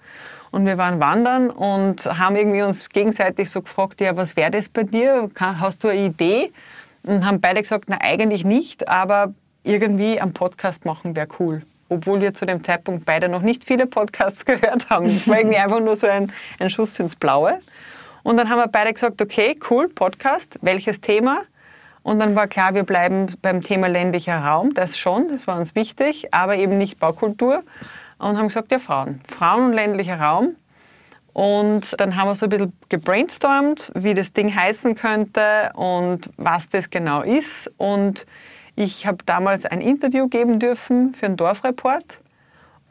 Und 0.52 0.64
wir 0.64 0.78
waren 0.78 1.00
wandern 1.00 1.50
und 1.50 2.06
haben 2.06 2.36
irgendwie 2.36 2.62
uns 2.62 2.88
gegenseitig 2.88 3.50
so 3.50 3.62
gefragt, 3.62 4.00
ja, 4.00 4.16
was 4.16 4.36
wäre 4.36 4.52
das 4.52 4.68
bei 4.68 4.84
dir? 4.84 5.28
Hast 5.40 5.82
du 5.82 5.88
eine 5.88 5.98
Idee? 5.98 6.52
Und 7.04 7.26
haben 7.26 7.40
beide 7.40 7.60
gesagt, 7.60 7.86
na 7.88 7.98
eigentlich 8.00 8.44
nicht, 8.44 8.88
aber 8.88 9.34
irgendwie 9.64 10.20
einen 10.20 10.32
Podcast 10.32 10.84
machen 10.84 11.16
wäre 11.16 11.28
cool. 11.40 11.62
Obwohl 11.88 12.20
wir 12.20 12.32
zu 12.32 12.46
dem 12.46 12.62
Zeitpunkt 12.62 13.04
beide 13.04 13.28
noch 13.28 13.42
nicht 13.42 13.64
viele 13.64 13.86
Podcasts 13.86 14.44
gehört 14.46 14.90
haben. 14.90 15.06
Das 15.06 15.26
war 15.26 15.38
irgendwie 15.38 15.56
einfach 15.58 15.80
nur 15.80 15.96
so 15.96 16.06
ein, 16.06 16.32
ein 16.58 16.70
Schuss 16.70 16.98
ins 17.00 17.16
Blaue. 17.16 17.60
Und 18.22 18.36
dann 18.36 18.48
haben 18.48 18.58
wir 18.58 18.68
beide 18.68 18.92
gesagt, 18.92 19.20
okay, 19.20 19.58
cool, 19.70 19.88
Podcast, 19.88 20.58
welches 20.62 21.00
Thema? 21.00 21.42
Und 22.02 22.18
dann 22.18 22.34
war 22.36 22.46
klar, 22.46 22.74
wir 22.74 22.84
bleiben 22.84 23.34
beim 23.40 23.62
Thema 23.62 23.86
ländlicher 23.88 24.38
Raum, 24.38 24.74
das 24.74 24.98
schon, 24.98 25.28
das 25.28 25.46
war 25.46 25.58
uns 25.58 25.74
wichtig, 25.74 26.32
aber 26.34 26.56
eben 26.56 26.76
nicht 26.76 26.98
Baukultur. 26.98 27.62
Und 28.18 28.38
haben 28.38 28.48
gesagt, 28.48 28.70
ja, 28.70 28.78
Frauen. 28.78 29.20
Frauen 29.28 29.66
und 29.66 29.72
ländlicher 29.72 30.20
Raum. 30.20 30.56
Und 31.32 31.98
dann 31.98 32.16
haben 32.16 32.28
wir 32.28 32.36
so 32.36 32.46
ein 32.46 32.50
bisschen 32.50 32.72
gebrainstormt, 32.88 33.90
wie 33.94 34.14
das 34.14 34.32
Ding 34.32 34.54
heißen 34.54 34.94
könnte 34.94 35.72
und 35.74 36.30
was 36.36 36.68
das 36.68 36.90
genau 36.90 37.22
ist. 37.22 37.70
Und 37.76 38.24
ich 38.76 39.06
habe 39.06 39.18
damals 39.24 39.66
ein 39.66 39.80
Interview 39.80 40.28
geben 40.28 40.58
dürfen 40.58 41.14
für 41.14 41.26
einen 41.26 41.36
Dorfreport 41.36 42.20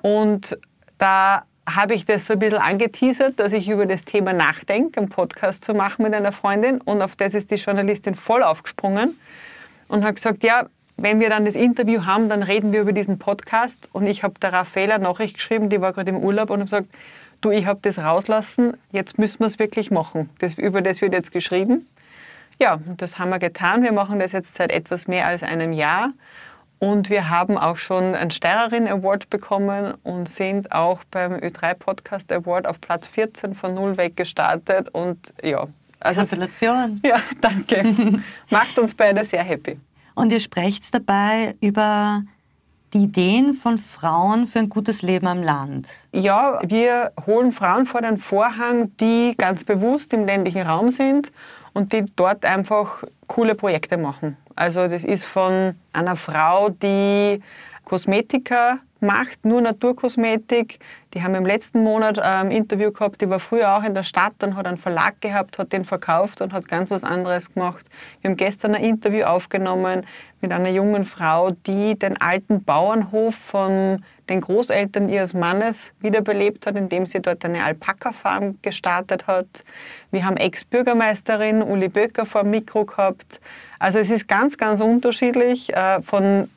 und 0.01 0.57
da 0.97 1.43
habe 1.69 1.93
ich 1.93 2.05
das 2.05 2.25
so 2.25 2.33
ein 2.33 2.39
bisschen 2.39 2.57
angeteasert, 2.57 3.39
dass 3.39 3.53
ich 3.53 3.69
über 3.69 3.85
das 3.85 4.03
Thema 4.03 4.33
nachdenke, 4.33 4.99
einen 4.99 5.09
Podcast 5.09 5.63
zu 5.63 5.73
machen 5.73 6.03
mit 6.03 6.13
einer 6.13 6.31
Freundin 6.31 6.81
und 6.81 7.01
auf 7.01 7.15
das 7.15 7.33
ist 7.33 7.51
die 7.51 7.55
Journalistin 7.55 8.15
voll 8.15 8.43
aufgesprungen 8.43 9.17
und 9.87 10.03
hat 10.03 10.15
gesagt, 10.15 10.43
ja, 10.43 10.67
wenn 10.97 11.19
wir 11.19 11.29
dann 11.29 11.45
das 11.45 11.55
Interview 11.55 12.05
haben, 12.05 12.29
dann 12.29 12.43
reden 12.43 12.71
wir 12.71 12.81
über 12.81 12.93
diesen 12.93 13.17
Podcast 13.17 13.89
und 13.93 14.05
ich 14.05 14.23
habe 14.23 14.35
der 14.39 14.53
Raffaella 14.53 14.97
Nachricht 14.97 15.35
geschrieben, 15.35 15.69
die 15.69 15.81
war 15.81 15.93
gerade 15.93 16.11
im 16.11 16.17
Urlaub 16.17 16.49
und 16.49 16.59
habe 16.59 16.65
gesagt, 16.65 16.87
du, 17.41 17.51
ich 17.51 17.65
habe 17.65 17.79
das 17.81 17.99
rauslassen, 17.99 18.77
jetzt 18.91 19.17
müssen 19.17 19.39
wir 19.39 19.47
es 19.47 19.59
wirklich 19.59 19.91
machen. 19.91 20.29
Das, 20.39 20.53
über 20.53 20.81
das 20.81 21.01
wird 21.01 21.13
jetzt 21.13 21.31
geschrieben. 21.31 21.87
Ja, 22.59 22.79
das 22.97 23.19
haben 23.19 23.29
wir 23.29 23.39
getan. 23.39 23.83
Wir 23.83 23.91
machen 23.91 24.19
das 24.19 24.31
jetzt 24.31 24.53
seit 24.53 24.71
etwas 24.71 25.07
mehr 25.07 25.27
als 25.27 25.43
einem 25.43 25.73
Jahr. 25.73 26.11
Und 26.79 27.09
wir 27.09 27.29
haben 27.29 27.57
auch 27.57 27.77
schon 27.77 28.13
einen 28.13 28.31
Steirerin 28.31 28.89
Award 28.89 29.29
bekommen 29.29 29.93
und 30.03 30.27
sind 30.27 30.71
auch 30.73 30.99
beim 31.11 31.31
Ö3 31.31 31.75
Podcast 31.75 32.31
Award 32.31 32.67
auf 32.67 32.81
Platz 32.81 33.07
14 33.07 33.55
von 33.55 33.73
null 33.73 33.95
weg 33.95 34.17
gestartet. 34.17 34.89
Und 34.89 35.33
ja, 35.41 35.67
also 36.01 36.21
Gratulation. 36.21 36.99
ja, 37.05 37.21
danke. 37.39 38.21
Macht 38.49 38.77
uns 38.77 38.93
beide 38.93 39.23
sehr 39.23 39.43
happy. 39.43 39.79
Und 40.15 40.31
ihr 40.33 40.41
sprecht 40.41 40.93
dabei 40.93 41.55
über 41.61 42.23
die 42.93 43.03
Ideen 43.03 43.53
von 43.53 43.77
Frauen 43.77 44.47
für 44.47 44.59
ein 44.59 44.69
gutes 44.69 45.01
Leben 45.01 45.27
am 45.27 45.41
Land. 45.41 45.87
Ja, 46.11 46.59
wir 46.63 47.11
holen 47.25 47.51
Frauen 47.51 47.85
vor 47.85 48.01
den 48.01 48.17
Vorhang, 48.17 48.95
die 48.97 49.35
ganz 49.37 49.63
bewusst 49.63 50.13
im 50.13 50.25
ländlichen 50.25 50.61
Raum 50.61 50.91
sind 50.91 51.31
und 51.73 51.93
die 51.93 52.05
dort 52.15 52.45
einfach 52.45 53.03
coole 53.27 53.55
Projekte 53.55 53.97
machen. 53.97 54.37
Also 54.55 54.87
das 54.87 55.03
ist 55.03 55.25
von 55.25 55.75
einer 55.91 56.15
Frau, 56.15 56.69
die 56.69 57.41
Kosmetika 57.85 58.79
macht, 59.03 59.45
nur 59.45 59.61
Naturkosmetik. 59.61 60.79
Die 61.13 61.21
haben 61.21 61.35
im 61.35 61.45
letzten 61.45 61.83
Monat 61.83 62.17
ein 62.17 62.47
ähm, 62.47 62.51
Interview 62.51 62.91
gehabt, 62.91 63.21
die 63.21 63.29
war 63.29 63.39
früher 63.39 63.75
auch 63.75 63.83
in 63.83 63.93
der 63.93 64.03
Stadt, 64.03 64.33
dann 64.39 64.55
hat 64.55 64.65
einen 64.65 64.77
Verlag 64.77 65.19
gehabt, 65.21 65.59
hat 65.59 65.73
den 65.73 65.83
verkauft 65.83 66.41
und 66.41 66.53
hat 66.53 66.67
ganz 66.67 66.89
was 66.89 67.03
anderes 67.03 67.53
gemacht. 67.53 67.85
Wir 68.21 68.29
haben 68.29 68.37
gestern 68.37 68.75
ein 68.75 68.83
Interview 68.83 69.25
aufgenommen 69.25 70.05
mit 70.43 70.51
einer 70.51 70.69
jungen 70.69 71.05
Frau, 71.05 71.51
die 71.65 71.97
den 71.97 72.21
alten 72.21 72.63
Bauernhof 72.63 73.33
von 73.33 74.03
den 74.29 74.41
Großeltern 74.41 75.09
ihres 75.09 75.33
Mannes 75.33 75.93
wiederbelebt 75.99 76.67
hat, 76.67 76.75
indem 76.75 77.05
sie 77.05 77.21
dort 77.21 77.43
eine 77.43 77.63
Alpaka-Farm 77.63 78.59
gestartet 78.61 79.25
hat. 79.27 79.63
Wir 80.11 80.25
haben 80.25 80.37
Ex-Bürgermeisterin 80.37 81.63
Uli 81.63 81.89
Böcker 81.89 82.25
vor 82.25 82.43
dem 82.43 82.51
Mikro 82.51 82.85
gehabt. 82.85 83.41
Also 83.79 83.99
es 83.99 84.11
ist 84.11 84.27
ganz, 84.27 84.57
ganz 84.57 84.79
unterschiedlich 84.79 85.73
äh, 85.73 86.01
von 86.01 86.49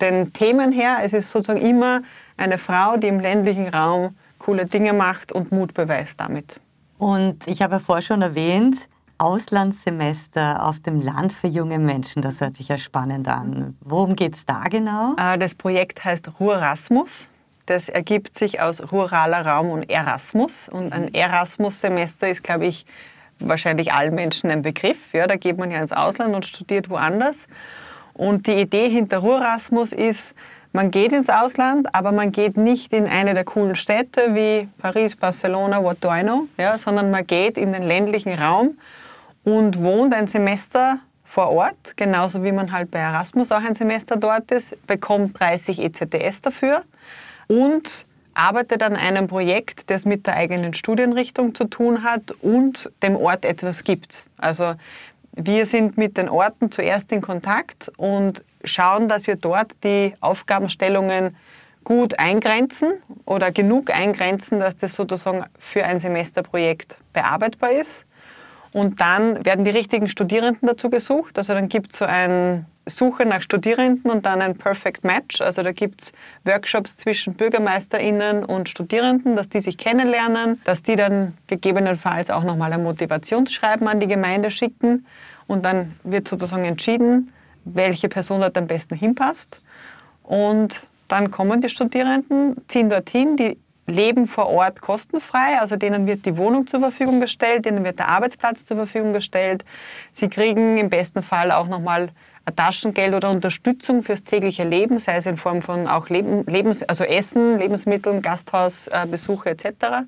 den 0.00 0.32
Themen 0.32 0.70
her. 0.70 0.98
Es 1.02 1.12
ist 1.12 1.30
sozusagen 1.30 1.60
immer 1.60 2.02
eine 2.36 2.58
Frau, 2.58 2.96
die 2.96 3.08
im 3.08 3.20
ländlichen 3.20 3.68
Raum 3.68 4.16
coole 4.38 4.66
Dinge 4.66 4.92
macht 4.92 5.32
und 5.32 5.52
Mut 5.52 5.74
beweist 5.74 6.20
damit. 6.20 6.60
Und 6.98 7.46
ich 7.46 7.62
habe 7.62 7.74
ja 7.74 7.78
vorher 7.78 8.02
schon 8.02 8.22
erwähnt, 8.22 8.88
Auslandssemester 9.20 10.66
auf 10.66 10.80
dem 10.80 11.02
Land 11.02 11.34
für 11.34 11.46
junge 11.46 11.78
Menschen, 11.78 12.22
das 12.22 12.40
hört 12.40 12.56
sich 12.56 12.68
ja 12.68 12.78
spannend 12.78 13.28
an. 13.28 13.76
Worum 13.80 14.16
geht 14.16 14.34
es 14.34 14.46
da 14.46 14.64
genau? 14.64 15.14
Äh, 15.18 15.36
das 15.38 15.54
Projekt 15.54 16.04
heißt 16.04 16.40
Rurasmus. 16.40 17.28
Das 17.66 17.90
ergibt 17.90 18.38
sich 18.38 18.60
aus 18.60 18.90
ruraler 18.92 19.44
Raum 19.46 19.70
und 19.70 19.90
Erasmus. 19.90 20.70
Und 20.70 20.92
ein 20.92 21.12
Erasmus-Semester 21.12 22.28
ist, 22.28 22.42
glaube 22.42 22.66
ich, 22.66 22.86
wahrscheinlich 23.38 23.92
allen 23.92 24.14
Menschen 24.14 24.50
ein 24.50 24.62
Begriff. 24.62 25.12
Ja, 25.12 25.26
da 25.26 25.36
geht 25.36 25.58
man 25.58 25.70
ja 25.70 25.80
ins 25.80 25.92
Ausland 25.92 26.34
und 26.34 26.46
studiert 26.46 26.88
woanders. 26.88 27.46
Und 28.14 28.46
die 28.46 28.54
Idee 28.54 28.88
hinter 28.88 29.18
Rurasmus 29.18 29.92
ist, 29.92 30.34
man 30.72 30.90
geht 30.90 31.12
ins 31.12 31.28
Ausland, 31.28 31.94
aber 31.94 32.12
man 32.12 32.32
geht 32.32 32.56
nicht 32.56 32.92
in 32.92 33.06
eine 33.06 33.34
der 33.34 33.44
coolen 33.44 33.76
Städte 33.76 34.34
wie 34.34 34.68
Paris, 34.78 35.14
Barcelona, 35.14 35.82
what 35.82 35.98
do 36.00 36.08
I 36.10 36.22
know, 36.22 36.48
ja, 36.56 36.78
sondern 36.78 37.10
man 37.10 37.24
geht 37.24 37.58
in 37.58 37.72
den 37.72 37.82
ländlichen 37.82 38.34
Raum 38.34 38.76
und 39.44 39.82
wohnt 39.82 40.14
ein 40.14 40.26
Semester 40.26 40.98
vor 41.24 41.50
Ort, 41.50 41.96
genauso 41.96 42.42
wie 42.42 42.52
man 42.52 42.72
halt 42.72 42.90
bei 42.90 42.98
Erasmus 42.98 43.52
auch 43.52 43.62
ein 43.62 43.74
Semester 43.74 44.16
dort 44.16 44.50
ist, 44.50 44.84
bekommt 44.86 45.38
30 45.38 45.80
ECTS 45.80 46.42
dafür 46.42 46.82
und 47.46 48.04
arbeitet 48.34 48.82
an 48.82 48.96
einem 48.96 49.28
Projekt, 49.28 49.90
das 49.90 50.04
mit 50.04 50.26
der 50.26 50.36
eigenen 50.36 50.74
Studienrichtung 50.74 51.54
zu 51.54 51.64
tun 51.64 52.02
hat 52.02 52.32
und 52.42 52.90
dem 53.02 53.16
Ort 53.16 53.44
etwas 53.44 53.84
gibt. 53.84 54.26
Also 54.38 54.74
wir 55.32 55.66
sind 55.66 55.96
mit 55.96 56.16
den 56.16 56.28
Orten 56.28 56.70
zuerst 56.70 57.12
in 57.12 57.20
Kontakt 57.20 57.92
und 57.96 58.44
schauen, 58.64 59.08
dass 59.08 59.26
wir 59.26 59.36
dort 59.36 59.84
die 59.84 60.14
Aufgabenstellungen 60.20 61.36
gut 61.84 62.18
eingrenzen 62.18 62.92
oder 63.24 63.52
genug 63.52 63.90
eingrenzen, 63.90 64.60
dass 64.60 64.76
das 64.76 64.94
sozusagen 64.94 65.44
für 65.58 65.84
ein 65.84 65.98
Semesterprojekt 65.98 66.98
bearbeitbar 67.12 67.72
ist. 67.72 68.04
Und 68.72 69.00
dann 69.00 69.44
werden 69.44 69.64
die 69.64 69.70
richtigen 69.70 70.08
Studierenden 70.08 70.68
dazu 70.68 70.90
gesucht. 70.90 71.38
Also 71.38 71.54
dann 71.54 71.68
gibt 71.68 71.92
es 71.92 71.98
so 71.98 72.04
eine 72.04 72.66
Suche 72.86 73.24
nach 73.26 73.42
Studierenden 73.42 74.10
und 74.10 74.26
dann 74.26 74.40
ein 74.40 74.56
Perfect 74.56 75.04
Match. 75.04 75.40
Also 75.40 75.62
da 75.62 75.72
gibt 75.72 76.02
es 76.02 76.12
Workshops 76.44 76.96
zwischen 76.96 77.34
BürgermeisterInnen 77.34 78.44
und 78.44 78.68
Studierenden, 78.68 79.36
dass 79.36 79.48
die 79.48 79.60
sich 79.60 79.76
kennenlernen, 79.76 80.60
dass 80.64 80.82
die 80.82 80.96
dann 80.96 81.34
gegebenenfalls 81.46 82.30
auch 82.30 82.44
nochmal 82.44 82.72
ein 82.72 82.82
Motivationsschreiben 82.82 83.88
an 83.88 84.00
die 84.00 84.08
Gemeinde 84.08 84.50
schicken. 84.50 85.06
Und 85.46 85.64
dann 85.64 85.94
wird 86.04 86.28
sozusagen 86.28 86.64
entschieden, 86.64 87.32
welche 87.64 88.08
Person 88.08 88.40
dort 88.40 88.56
am 88.56 88.66
besten 88.66 88.94
hinpasst. 88.94 89.60
Und 90.22 90.86
dann 91.08 91.32
kommen 91.32 91.60
die 91.60 91.68
Studierenden, 91.68 92.56
ziehen 92.68 92.88
dorthin, 92.88 93.36
die 93.36 93.58
leben 93.90 94.26
vor 94.26 94.48
Ort 94.48 94.80
kostenfrei, 94.80 95.60
also 95.60 95.76
denen 95.76 96.06
wird 96.06 96.24
die 96.24 96.36
Wohnung 96.36 96.66
zur 96.66 96.80
Verfügung 96.80 97.20
gestellt, 97.20 97.64
denen 97.64 97.84
wird 97.84 97.98
der 97.98 98.08
Arbeitsplatz 98.08 98.64
zur 98.64 98.76
Verfügung 98.76 99.12
gestellt. 99.12 99.64
Sie 100.12 100.28
kriegen 100.28 100.78
im 100.78 100.88
besten 100.90 101.22
Fall 101.22 101.52
auch 101.52 101.68
nochmal 101.68 102.10
Taschengeld 102.56 103.14
oder 103.14 103.30
Unterstützung 103.30 104.02
fürs 104.02 104.24
tägliche 104.24 104.64
Leben, 104.64 104.98
sei 104.98 105.16
es 105.16 105.26
in 105.26 105.36
Form 105.36 105.62
von 105.62 105.86
auch 105.86 106.08
Leben, 106.08 106.44
Lebens, 106.46 106.82
also 106.82 107.04
Essen, 107.04 107.58
Lebensmitteln, 107.58 108.22
Gasthausbesuche 108.22 109.50
etc. 109.50 110.06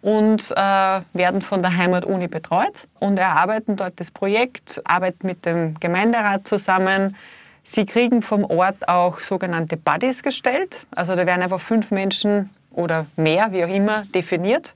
Und 0.00 0.50
äh, 0.52 1.00
werden 1.12 1.42
von 1.42 1.62
der 1.62 1.76
Heimatuni 1.76 2.28
betreut 2.28 2.88
und 2.98 3.18
erarbeiten 3.18 3.76
dort 3.76 4.00
das 4.00 4.10
Projekt, 4.10 4.80
arbeiten 4.84 5.26
mit 5.26 5.44
dem 5.44 5.78
Gemeinderat 5.78 6.48
zusammen. 6.48 7.16
Sie 7.62 7.84
kriegen 7.84 8.22
vom 8.22 8.44
Ort 8.44 8.88
auch 8.88 9.20
sogenannte 9.20 9.76
Buddies 9.76 10.22
gestellt. 10.22 10.86
Also 10.90 11.14
da 11.14 11.26
werden 11.26 11.42
einfach 11.42 11.60
fünf 11.60 11.90
Menschen 11.90 12.50
oder 12.70 13.06
mehr, 13.16 13.52
wie 13.52 13.64
auch 13.64 13.74
immer, 13.74 14.04
definiert. 14.14 14.74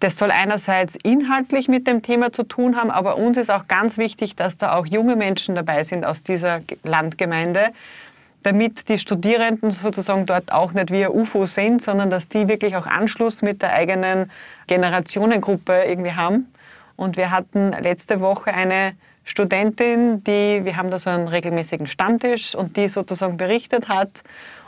Das 0.00 0.16
soll 0.16 0.30
einerseits 0.30 0.96
inhaltlich 1.02 1.66
mit 1.66 1.86
dem 1.86 2.02
Thema 2.02 2.30
zu 2.30 2.44
tun 2.44 2.76
haben, 2.76 2.90
aber 2.90 3.16
uns 3.16 3.36
ist 3.36 3.50
auch 3.50 3.66
ganz 3.66 3.98
wichtig, 3.98 4.36
dass 4.36 4.56
da 4.56 4.76
auch 4.76 4.86
junge 4.86 5.16
Menschen 5.16 5.56
dabei 5.56 5.82
sind 5.82 6.04
aus 6.04 6.22
dieser 6.22 6.60
Landgemeinde, 6.84 7.72
damit 8.44 8.88
die 8.88 8.98
Studierenden 8.98 9.72
sozusagen 9.72 10.24
dort 10.24 10.52
auch 10.52 10.72
nicht 10.72 10.92
wie 10.92 11.04
ein 11.04 11.10
UFO 11.10 11.46
sind, 11.46 11.82
sondern 11.82 12.10
dass 12.10 12.28
die 12.28 12.46
wirklich 12.46 12.76
auch 12.76 12.86
Anschluss 12.86 13.42
mit 13.42 13.62
der 13.62 13.72
eigenen 13.72 14.30
Generationengruppe 14.68 15.82
irgendwie 15.86 16.12
haben. 16.12 16.52
Und 16.94 17.16
wir 17.16 17.32
hatten 17.32 17.72
letzte 17.72 18.20
Woche 18.20 18.54
eine 18.54 18.92
Studentin, 19.24 20.22
die, 20.24 20.64
wir 20.64 20.76
haben 20.76 20.90
da 20.90 20.98
so 20.98 21.10
einen 21.10 21.28
regelmäßigen 21.28 21.86
Stammtisch 21.86 22.54
und 22.54 22.76
die 22.76 22.88
sozusagen 22.88 23.36
berichtet 23.36 23.88
hat, 23.88 24.22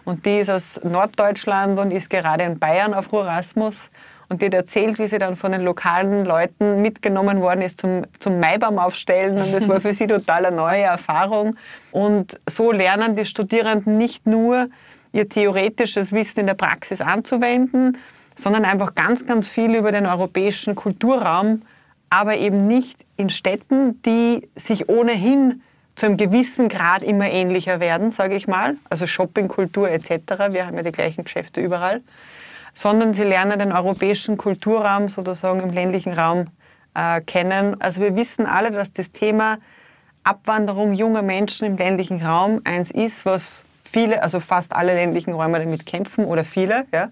und 0.04 0.26
die 0.26 0.38
ist 0.38 0.50
aus 0.50 0.80
Norddeutschland 0.82 1.78
und 1.78 1.90
ist 1.90 2.10
gerade 2.10 2.44
in 2.44 2.58
Bayern 2.58 2.94
auf 2.94 3.12
Rurasmus. 3.12 3.90
Und 4.28 4.42
die 4.42 4.46
hat 4.46 4.54
erzählt, 4.54 4.98
wie 5.00 5.08
sie 5.08 5.18
dann 5.18 5.34
von 5.34 5.50
den 5.50 5.62
lokalen 5.62 6.24
Leuten 6.24 6.82
mitgenommen 6.82 7.40
worden 7.40 7.62
ist 7.62 7.80
zum, 7.80 8.04
zum 8.20 8.38
Maibaum 8.38 8.78
aufstellen. 8.78 9.36
Und 9.38 9.52
das 9.52 9.68
war 9.68 9.80
für 9.80 9.92
sie 9.92 10.06
total 10.06 10.46
eine 10.46 10.56
neue 10.56 10.82
Erfahrung. 10.82 11.56
Und 11.90 12.40
so 12.48 12.70
lernen 12.70 13.16
die 13.16 13.26
Studierenden 13.26 13.98
nicht 13.98 14.26
nur 14.26 14.68
ihr 15.12 15.28
theoretisches 15.28 16.12
Wissen 16.12 16.40
in 16.40 16.46
der 16.46 16.54
Praxis 16.54 17.00
anzuwenden, 17.00 17.98
sondern 18.36 18.64
einfach 18.64 18.94
ganz, 18.94 19.26
ganz 19.26 19.48
viel 19.48 19.74
über 19.74 19.90
den 19.90 20.06
europäischen 20.06 20.76
Kulturraum, 20.76 21.62
aber 22.08 22.36
eben 22.36 22.68
nicht 22.68 23.04
in 23.16 23.30
Städten, 23.30 24.00
die 24.02 24.48
sich 24.54 24.88
ohnehin 24.88 25.62
zu 26.00 26.06
einem 26.06 26.16
gewissen 26.16 26.70
Grad 26.70 27.02
immer 27.02 27.28
ähnlicher 27.28 27.78
werden, 27.78 28.10
sage 28.10 28.34
ich 28.34 28.48
mal. 28.48 28.78
Also 28.88 29.06
Shoppingkultur 29.06 29.90
etc. 29.90 30.50
Wir 30.50 30.66
haben 30.66 30.74
ja 30.78 30.82
die 30.82 30.92
gleichen 30.92 31.24
Geschäfte 31.24 31.60
überall. 31.60 32.00
Sondern 32.72 33.12
sie 33.12 33.24
lernen 33.24 33.58
den 33.58 33.70
europäischen 33.70 34.38
Kulturraum 34.38 35.10
sozusagen 35.10 35.60
im 35.60 35.68
ländlichen 35.68 36.14
Raum 36.14 36.46
äh, 36.94 37.20
kennen. 37.20 37.78
Also 37.82 38.00
wir 38.00 38.16
wissen 38.16 38.46
alle, 38.46 38.70
dass 38.70 38.94
das 38.94 39.12
Thema 39.12 39.58
Abwanderung 40.24 40.94
junger 40.94 41.20
Menschen 41.20 41.66
im 41.66 41.76
ländlichen 41.76 42.24
Raum 42.24 42.62
eins 42.64 42.90
ist, 42.90 43.26
was 43.26 43.64
viele, 43.84 44.22
also 44.22 44.40
fast 44.40 44.74
alle 44.74 44.94
ländlichen 44.94 45.34
Räume 45.34 45.58
damit 45.58 45.84
kämpfen 45.84 46.24
oder 46.24 46.44
viele. 46.44 46.86
Ja. 46.92 47.10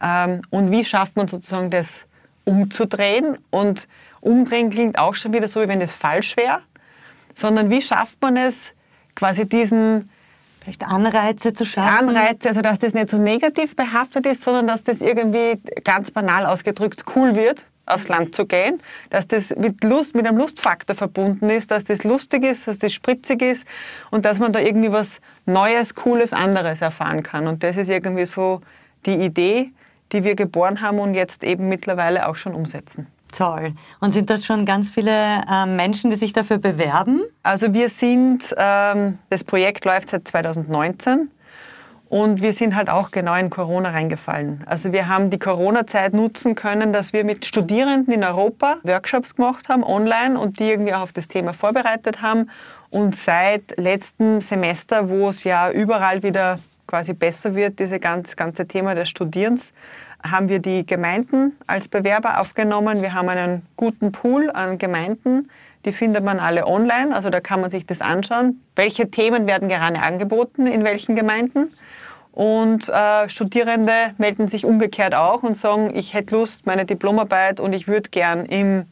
Ähm, 0.00 0.42
und 0.48 0.70
wie 0.70 0.84
schafft 0.84 1.16
man 1.16 1.26
sozusagen 1.26 1.70
das 1.70 2.06
umzudrehen? 2.44 3.36
Und 3.50 3.88
umdrehen 4.20 4.70
klingt 4.70 4.96
auch 4.96 5.16
schon 5.16 5.32
wieder 5.32 5.48
so, 5.48 5.60
wie 5.60 5.66
wenn 5.66 5.80
es 5.80 5.92
falsch 5.92 6.36
wäre 6.36 6.60
sondern 7.34 7.70
wie 7.70 7.82
schafft 7.82 8.20
man 8.22 8.36
es, 8.36 8.72
quasi 9.14 9.48
diesen 9.48 10.10
Vielleicht 10.62 10.84
Anreize 10.84 11.52
zu 11.52 11.66
schaffen. 11.66 12.08
Anreize, 12.08 12.48
also 12.48 12.62
dass 12.62 12.78
das 12.78 12.94
nicht 12.94 13.10
so 13.10 13.18
negativ 13.18 13.74
behaftet 13.74 14.26
ist, 14.26 14.42
sondern 14.42 14.68
dass 14.68 14.84
das 14.84 15.00
irgendwie 15.00 15.60
ganz 15.82 16.12
banal 16.12 16.46
ausgedrückt 16.46 17.04
cool 17.16 17.34
wird, 17.34 17.66
aufs 17.84 18.06
Land 18.06 18.32
zu 18.32 18.46
gehen, 18.46 18.80
dass 19.10 19.26
das 19.26 19.56
mit 19.56 19.82
Lust, 19.82 20.14
mit 20.14 20.24
einem 20.24 20.38
Lustfaktor 20.38 20.94
verbunden 20.94 21.50
ist, 21.50 21.72
dass 21.72 21.84
das 21.84 22.04
lustig 22.04 22.44
ist, 22.44 22.68
dass 22.68 22.78
das 22.78 22.92
spritzig 22.92 23.42
ist 23.42 23.66
und 24.12 24.24
dass 24.24 24.38
man 24.38 24.52
da 24.52 24.60
irgendwie 24.60 24.92
was 24.92 25.20
Neues, 25.46 25.96
Cooles, 25.96 26.32
anderes 26.32 26.80
erfahren 26.80 27.24
kann. 27.24 27.48
Und 27.48 27.64
das 27.64 27.76
ist 27.76 27.90
irgendwie 27.90 28.24
so 28.24 28.60
die 29.04 29.16
Idee, 29.16 29.72
die 30.12 30.22
wir 30.22 30.36
geboren 30.36 30.80
haben 30.80 31.00
und 31.00 31.14
jetzt 31.14 31.42
eben 31.42 31.68
mittlerweile 31.68 32.28
auch 32.28 32.36
schon 32.36 32.54
umsetzen. 32.54 33.08
Toll. 33.32 33.72
Und 34.00 34.12
sind 34.12 34.28
das 34.30 34.44
schon 34.44 34.66
ganz 34.66 34.90
viele 34.90 35.40
äh, 35.50 35.66
Menschen, 35.66 36.10
die 36.10 36.16
sich 36.16 36.32
dafür 36.32 36.58
bewerben? 36.58 37.22
Also 37.42 37.72
wir 37.72 37.88
sind, 37.88 38.54
ähm, 38.56 39.18
das 39.30 39.42
Projekt 39.42 39.84
läuft 39.86 40.10
seit 40.10 40.28
2019 40.28 41.30
und 42.10 42.42
wir 42.42 42.52
sind 42.52 42.76
halt 42.76 42.90
auch 42.90 43.10
genau 43.10 43.34
in 43.36 43.48
Corona 43.48 43.88
reingefallen. 43.88 44.64
Also 44.66 44.92
wir 44.92 45.08
haben 45.08 45.30
die 45.30 45.38
Corona-Zeit 45.38 46.12
nutzen 46.12 46.54
können, 46.54 46.92
dass 46.92 47.14
wir 47.14 47.24
mit 47.24 47.46
Studierenden 47.46 48.12
in 48.12 48.22
Europa 48.22 48.76
Workshops 48.82 49.34
gemacht 49.34 49.70
haben, 49.70 49.82
online, 49.82 50.38
und 50.38 50.58
die 50.58 50.64
irgendwie 50.64 50.92
auch 50.92 51.00
auf 51.00 51.14
das 51.14 51.26
Thema 51.26 51.54
vorbereitet 51.54 52.20
haben. 52.20 52.50
Und 52.90 53.16
seit 53.16 53.78
letztem 53.78 54.42
Semester, 54.42 55.08
wo 55.08 55.30
es 55.30 55.42
ja 55.42 55.70
überall 55.70 56.22
wieder 56.22 56.58
quasi 56.86 57.14
besser 57.14 57.54
wird, 57.54 57.78
dieses 57.78 57.98
ganze 57.98 58.68
Thema 58.68 58.94
des 58.94 59.08
Studierens, 59.08 59.72
haben 60.22 60.48
wir 60.48 60.58
die 60.58 60.86
Gemeinden 60.86 61.56
als 61.66 61.88
Bewerber 61.88 62.40
aufgenommen. 62.40 63.02
Wir 63.02 63.14
haben 63.14 63.28
einen 63.28 63.66
guten 63.76 64.12
Pool 64.12 64.50
an 64.50 64.78
Gemeinden. 64.78 65.50
Die 65.84 65.92
findet 65.92 66.22
man 66.24 66.38
alle 66.38 66.66
online, 66.66 67.14
also 67.14 67.28
da 67.28 67.40
kann 67.40 67.60
man 67.60 67.70
sich 67.70 67.86
das 67.86 68.00
anschauen. 68.00 68.62
Welche 68.76 69.10
Themen 69.10 69.46
werden 69.46 69.68
gerade 69.68 69.98
angeboten 69.98 70.66
in 70.66 70.84
welchen 70.84 71.16
Gemeinden? 71.16 71.70
Und 72.30 72.88
äh, 72.88 73.28
Studierende 73.28 73.92
melden 74.16 74.48
sich 74.48 74.64
umgekehrt 74.64 75.14
auch 75.14 75.42
und 75.42 75.56
sagen, 75.56 75.90
ich 75.94 76.14
hätte 76.14 76.34
Lust, 76.34 76.66
meine 76.66 76.86
Diplomarbeit 76.86 77.60
und 77.60 77.74
ich 77.74 77.88
würde 77.88 78.08
gern 78.10 78.46
im 78.46 78.86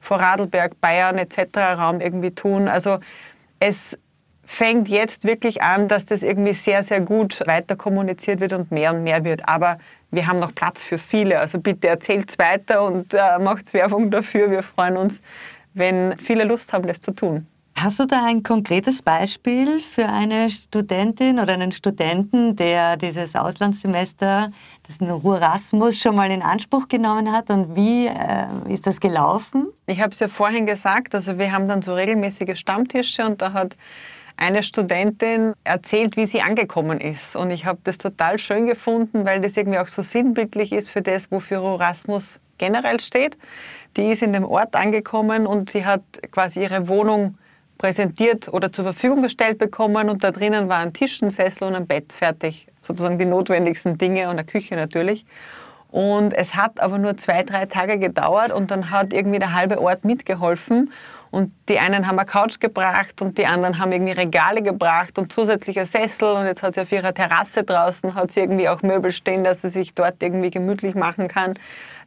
Vorarlberg, 0.00 0.80
Bayern 0.80 1.18
etc. 1.18 1.58
Raum 1.76 2.00
irgendwie 2.00 2.30
tun. 2.30 2.68
Also 2.68 2.98
es 3.60 3.98
fängt 4.50 4.88
jetzt 4.88 5.24
wirklich 5.24 5.60
an, 5.62 5.88
dass 5.88 6.06
das 6.06 6.22
irgendwie 6.22 6.54
sehr, 6.54 6.82
sehr 6.82 7.02
gut 7.02 7.46
weiter 7.46 7.76
kommuniziert 7.76 8.40
wird 8.40 8.54
und 8.54 8.72
mehr 8.72 8.94
und 8.94 9.04
mehr 9.04 9.22
wird. 9.22 9.46
Aber 9.46 9.76
wir 10.10 10.26
haben 10.26 10.38
noch 10.38 10.54
Platz 10.54 10.82
für 10.82 10.96
viele. 10.96 11.38
Also 11.38 11.60
bitte 11.60 11.86
erzählt 11.86 12.30
es 12.30 12.38
weiter 12.38 12.82
und 12.82 13.12
äh, 13.12 13.38
macht 13.38 13.74
Werbung 13.74 14.10
dafür. 14.10 14.50
Wir 14.50 14.62
freuen 14.62 14.96
uns, 14.96 15.20
wenn 15.74 16.16
viele 16.16 16.44
Lust 16.44 16.72
haben, 16.72 16.86
das 16.86 16.98
zu 17.00 17.12
tun. 17.12 17.46
Hast 17.76 18.00
du 18.00 18.06
da 18.06 18.24
ein 18.24 18.42
konkretes 18.42 19.02
Beispiel 19.02 19.80
für 19.80 20.08
eine 20.08 20.48
Studentin 20.48 21.38
oder 21.38 21.52
einen 21.52 21.70
Studenten, 21.70 22.56
der 22.56 22.96
dieses 22.96 23.36
Auslandssemester, 23.36 24.50
das 24.86 24.98
Erasmus 25.00 25.98
schon 25.98 26.16
mal 26.16 26.30
in 26.30 26.40
Anspruch 26.40 26.88
genommen 26.88 27.30
hat 27.30 27.50
und 27.50 27.76
wie 27.76 28.06
äh, 28.06 28.46
ist 28.72 28.86
das 28.86 28.98
gelaufen? 28.98 29.68
Ich 29.86 30.00
habe 30.00 30.12
es 30.12 30.20
ja 30.20 30.26
vorhin 30.26 30.64
gesagt, 30.64 31.14
also 31.14 31.38
wir 31.38 31.52
haben 31.52 31.68
dann 31.68 31.82
so 31.82 31.92
regelmäßige 31.92 32.58
Stammtische 32.58 33.26
und 33.26 33.42
da 33.42 33.52
hat 33.52 33.76
eine 34.38 34.62
Studentin 34.62 35.52
erzählt, 35.64 36.16
wie 36.16 36.26
sie 36.26 36.40
angekommen 36.40 37.00
ist. 37.00 37.34
Und 37.34 37.50
ich 37.50 37.66
habe 37.66 37.80
das 37.82 37.98
total 37.98 38.38
schön 38.38 38.66
gefunden, 38.66 39.26
weil 39.26 39.40
das 39.40 39.56
irgendwie 39.56 39.78
auch 39.78 39.88
so 39.88 40.02
sinnbildlich 40.02 40.72
ist 40.72 40.90
für 40.90 41.02
das, 41.02 41.30
wofür 41.30 41.62
Erasmus 41.62 42.38
generell 42.56 43.00
steht. 43.00 43.36
Die 43.96 44.12
ist 44.12 44.22
in 44.22 44.32
dem 44.32 44.44
Ort 44.44 44.76
angekommen 44.76 45.46
und 45.46 45.70
sie 45.70 45.84
hat 45.84 46.02
quasi 46.30 46.62
ihre 46.62 46.86
Wohnung 46.86 47.36
präsentiert 47.78 48.52
oder 48.52 48.72
zur 48.72 48.84
Verfügung 48.84 49.22
gestellt 49.22 49.58
bekommen 49.58 50.08
und 50.08 50.22
da 50.22 50.30
drinnen 50.30 50.68
war 50.68 50.78
ein 50.78 50.92
Tisch, 50.92 51.20
ein 51.20 51.30
Sessel 51.30 51.64
und 51.68 51.74
ein 51.74 51.86
Bett 51.86 52.12
fertig. 52.12 52.68
Sozusagen 52.82 53.18
die 53.18 53.24
notwendigsten 53.24 53.98
Dinge 53.98 54.24
und 54.24 54.30
eine 54.30 54.44
Küche 54.44 54.76
natürlich. 54.76 55.26
Und 55.90 56.32
es 56.32 56.54
hat 56.54 56.80
aber 56.80 56.98
nur 56.98 57.16
zwei, 57.16 57.42
drei 57.42 57.66
Tage 57.66 57.98
gedauert 57.98 58.52
und 58.52 58.70
dann 58.70 58.90
hat 58.90 59.12
irgendwie 59.12 59.38
der 59.38 59.54
halbe 59.54 59.80
Ort 59.80 60.04
mitgeholfen. 60.04 60.92
Und 61.30 61.52
die 61.68 61.78
einen 61.78 62.06
haben 62.06 62.18
eine 62.18 62.26
Couch 62.26 62.58
gebracht 62.60 63.20
und 63.20 63.36
die 63.38 63.46
anderen 63.46 63.78
haben 63.78 63.92
irgendwie 63.92 64.12
Regale 64.12 64.62
gebracht 64.62 65.18
und 65.18 65.32
zusätzliche 65.32 65.84
Sessel. 65.84 66.28
Und 66.28 66.46
jetzt 66.46 66.62
hat 66.62 66.74
sie 66.74 66.80
auf 66.80 66.92
ihrer 66.92 67.12
Terrasse 67.12 67.64
draußen 67.64 68.14
hat 68.14 68.30
sie 68.30 68.40
irgendwie 68.40 68.68
auch 68.68 68.82
Möbel 68.82 69.10
stehen, 69.12 69.44
dass 69.44 69.62
sie 69.62 69.68
sich 69.68 69.94
dort 69.94 70.22
irgendwie 70.22 70.50
gemütlich 70.50 70.94
machen 70.94 71.28
kann. 71.28 71.54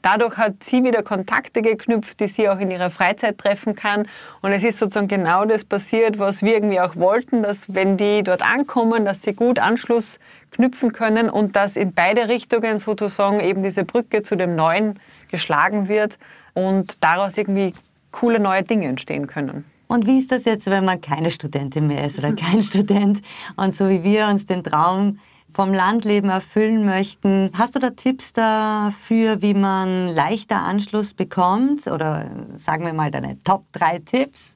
Dadurch 0.02 0.38
hat 0.38 0.64
sie 0.64 0.84
wieder 0.84 1.04
Kontakte 1.04 1.62
geknüpft, 1.62 2.20
die 2.20 2.28
sie 2.28 2.50
auch 2.50 2.60
in 2.60 2.72
ihrer 2.72 2.90
Freizeit 2.90 3.38
treffen 3.38 3.76
kann. 3.76 4.08
Und 4.42 4.52
es 4.52 4.64
ist 4.64 4.80
sozusagen 4.80 5.08
genau 5.08 5.46
das 5.46 5.64
passiert, 5.64 6.18
was 6.18 6.42
wir 6.42 6.56
irgendwie 6.56 6.80
auch 6.80 6.96
wollten, 6.96 7.44
dass 7.44 7.74
wenn 7.74 7.98
die 7.98 8.24
dort 8.24 8.42
ankommen, 8.42 9.06
dass 9.06 9.22
sie 9.22 9.34
gut 9.34 9.60
Anschluss 9.60 10.20
knüpfen 10.52 10.92
können 10.92 11.30
und 11.30 11.56
dass 11.56 11.76
in 11.76 11.94
beide 11.94 12.28
Richtungen 12.30 12.80
sozusagen 12.80 13.40
eben 13.40 13.62
diese 13.64 13.86
Brücke 13.86 14.24
zu 14.24 14.36
dem 14.36 14.56
Neuen 14.56 15.00
geschlagen 15.30 15.88
wird 15.88 16.18
und 16.54 17.04
daraus 17.04 17.38
irgendwie 17.38 17.74
coole 18.12 18.40
neue 18.40 18.64
Dinge 18.64 18.88
entstehen 18.88 19.28
können. 19.28 19.66
Und 19.88 20.08
wie 20.08 20.20
ist 20.20 20.32
das 20.32 20.46
jetzt, 20.46 20.68
wenn 20.68 20.86
man 20.86 21.02
keine 21.02 21.32
Studentin 21.32 21.88
mehr 21.88 22.06
ist 22.06 22.18
oder 22.18 22.34
kein 22.36 22.64
Student 22.64 23.22
und 23.58 23.76
so 23.76 23.90
wie 23.90 24.04
wir 24.04 24.28
uns 24.28 24.46
den 24.46 24.64
Traum 24.64 25.20
vom 25.54 25.74
Landleben 25.74 26.30
erfüllen 26.30 26.86
möchten. 26.86 27.52
Hast 27.58 27.76
du 27.76 27.80
da 27.80 27.90
Tipps 27.90 28.34
dafür, 28.34 29.42
wie 29.42 29.54
man 29.54 30.08
leichter 30.10 30.62
Anschluss 30.62 31.14
bekommt? 31.14 31.88
Oder 31.88 32.26
sagen 32.54 32.86
wir 32.86 32.94
mal 32.94 33.12
deine 33.12 33.42
Top 33.44 33.66
3 33.74 34.00
Tipps? 34.00 34.56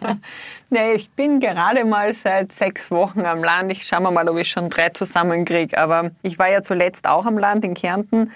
nee, 0.70 0.92
ich 0.94 1.10
bin 1.10 1.40
gerade 1.40 1.84
mal 1.84 2.14
seit 2.14 2.52
sechs 2.52 2.90
Wochen 2.90 3.20
am 3.26 3.44
Land. 3.44 3.72
Ich 3.72 3.86
schaue 3.86 4.10
mal, 4.10 4.28
ob 4.28 4.38
ich 4.38 4.50
schon 4.50 4.70
drei 4.70 4.88
zusammenkriege. 4.88 5.76
Aber 5.78 6.10
ich 6.22 6.38
war 6.38 6.50
ja 6.50 6.62
zuletzt 6.62 7.06
auch 7.06 7.26
am 7.26 7.38
Land 7.38 7.64
in 7.64 7.74
Kärnten. 7.74 8.32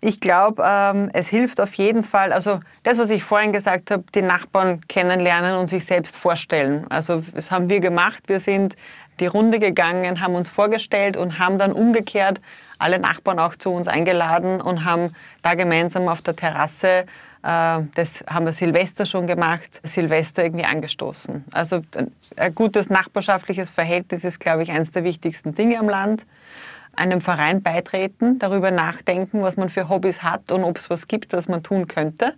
Ich 0.00 0.20
glaube, 0.20 0.62
ähm, 0.64 1.10
es 1.12 1.28
hilft 1.28 1.60
auf 1.60 1.74
jeden 1.74 2.04
Fall, 2.04 2.32
also 2.32 2.60
das, 2.84 2.98
was 2.98 3.10
ich 3.10 3.24
vorhin 3.24 3.52
gesagt 3.52 3.90
habe, 3.90 4.04
die 4.14 4.22
Nachbarn 4.22 4.86
kennenlernen 4.86 5.56
und 5.56 5.66
sich 5.66 5.84
selbst 5.84 6.16
vorstellen. 6.16 6.86
Also 6.88 7.24
das 7.34 7.50
haben 7.50 7.68
wir 7.68 7.80
gemacht. 7.80 8.22
Wir 8.28 8.38
sind 8.38 8.76
die 9.18 9.26
Runde 9.26 9.58
gegangen, 9.58 10.20
haben 10.20 10.36
uns 10.36 10.48
vorgestellt 10.48 11.16
und 11.16 11.40
haben 11.40 11.58
dann 11.58 11.72
umgekehrt 11.72 12.40
alle 12.78 13.00
Nachbarn 13.00 13.40
auch 13.40 13.56
zu 13.56 13.70
uns 13.70 13.88
eingeladen 13.88 14.60
und 14.60 14.84
haben 14.84 15.12
da 15.42 15.54
gemeinsam 15.54 16.08
auf 16.08 16.22
der 16.22 16.36
Terrasse, 16.36 17.06
äh, 17.42 17.82
das 17.94 18.24
haben 18.28 18.46
wir 18.46 18.52
Silvester 18.52 19.06
schon 19.06 19.26
gemacht, 19.26 19.80
Silvester 19.82 20.44
irgendwie 20.44 20.64
angestoßen. 20.64 21.44
Also 21.52 21.82
ein 22.36 22.54
gutes 22.54 22.88
nachbarschaftliches 22.88 23.70
Verhältnis 23.70 24.24
ist, 24.24 24.38
glaube 24.38 24.62
ich, 24.62 24.70
eines 24.70 24.92
der 24.92 25.04
wichtigsten 25.04 25.54
Dinge 25.54 25.78
am 25.78 25.88
Land. 25.88 26.24
Einem 26.98 27.20
Verein 27.20 27.62
beitreten, 27.62 28.38
darüber 28.38 28.70
nachdenken, 28.70 29.42
was 29.42 29.56
man 29.56 29.68
für 29.68 29.88
Hobbys 29.88 30.22
hat 30.22 30.50
und 30.50 30.64
ob 30.64 30.78
es 30.78 30.90
was 30.90 31.06
gibt, 31.06 31.32
was 31.32 31.48
man 31.48 31.62
tun 31.62 31.86
könnte. 31.86 32.34